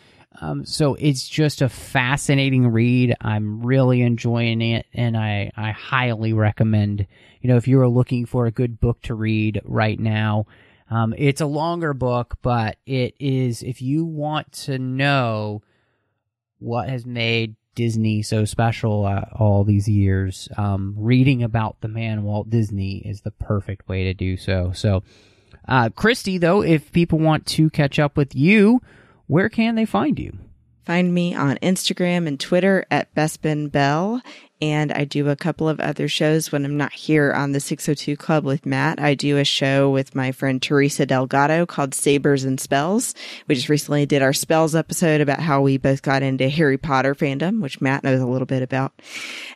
[0.42, 3.16] Um, so it's just a fascinating read.
[3.22, 7.06] I'm really enjoying it, and I, I highly recommend.
[7.42, 10.48] You know, if you are looking for a good book to read right now,
[10.90, 13.62] um, it's a longer book, but it is.
[13.62, 15.62] If you want to know
[16.58, 22.24] what has made Disney so special uh, all these years, um, reading about the man
[22.24, 24.72] Walt Disney is the perfect way to do so.
[24.74, 25.04] So,
[25.68, 28.82] uh, Christy, though, if people want to catch up with you,
[29.28, 30.38] where can they find you?
[30.86, 34.22] Find me on Instagram and Twitter at Bespin Bell.
[34.62, 38.16] And I do a couple of other shows when I'm not here on the 602
[38.16, 39.00] Club with Matt.
[39.00, 43.14] I do a show with my friend Teresa Delgado called Sabers and Spells.
[43.48, 47.14] We just recently did our spells episode about how we both got into Harry Potter
[47.14, 48.94] fandom, which Matt knows a little bit about.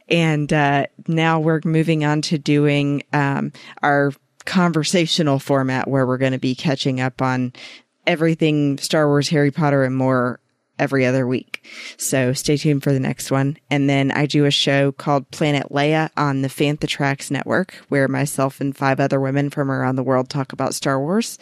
[0.09, 4.11] And uh, now we're moving on to doing um, our
[4.45, 7.53] conversational format where we're going to be catching up on
[8.05, 10.39] everything Star Wars, Harry Potter, and more
[10.79, 11.65] every other week.
[11.97, 13.57] So stay tuned for the next one.
[13.69, 18.07] And then I do a show called Planet Leia on the Fantha Tracks Network, where
[18.07, 21.37] myself and five other women from around the world talk about Star Wars.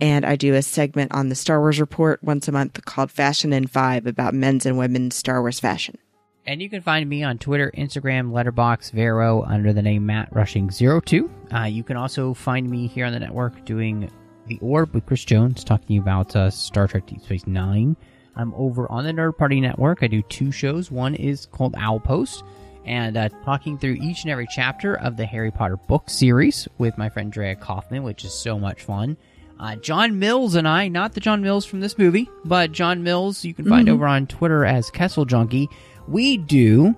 [0.00, 3.52] And I do a segment on the Star Wars Report once a month called Fashion
[3.52, 5.98] in Five about men's and women's Star Wars fashion.
[6.46, 11.30] And you can find me on Twitter, Instagram, Letterboxd, Vero under the name Matt Rushing02.
[11.54, 14.10] Uh, you can also find me here on the network doing
[14.46, 17.96] The Orb with Chris Jones, talking about uh, Star Trek Deep Space Nine.
[18.36, 20.02] I'm over on the Nerd Party Network.
[20.02, 20.90] I do two shows.
[20.90, 22.42] One is called Owl Post,
[22.84, 26.98] and uh, talking through each and every chapter of the Harry Potter book series with
[26.98, 29.16] my friend Drea Kaufman, which is so much fun.
[29.58, 33.44] Uh, John Mills and I, not the John Mills from this movie, but John Mills,
[33.44, 35.68] you can find over on Twitter as Kessel Junkie.
[36.08, 36.94] We do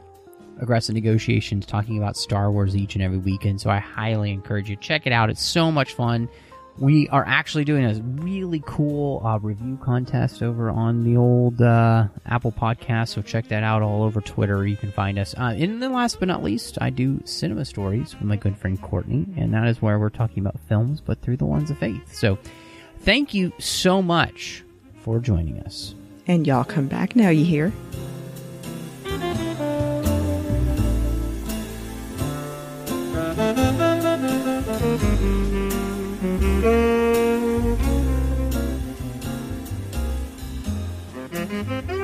[0.59, 4.77] aggressive negotiations talking about Star Wars each and every weekend, so I highly encourage you
[4.77, 5.29] to check it out.
[5.29, 6.31] It's so much fun.
[6.79, 12.09] We are actually doing a really cool uh, review contest over on the old uh,
[12.27, 14.67] Apple Podcast, so check that out all over Twitter.
[14.67, 15.35] You can find us.
[15.39, 18.81] Uh, and then last but not least, I do cinema stories with my good friend
[18.81, 22.15] Courtney, and that is where we're talking about films, but through the lens of faith.
[22.15, 22.39] So
[23.01, 24.63] thank you so much
[25.01, 25.95] for joining us.
[26.27, 27.73] And y'all come back now, you hear?
[36.63, 37.77] thank
[41.91, 41.96] you.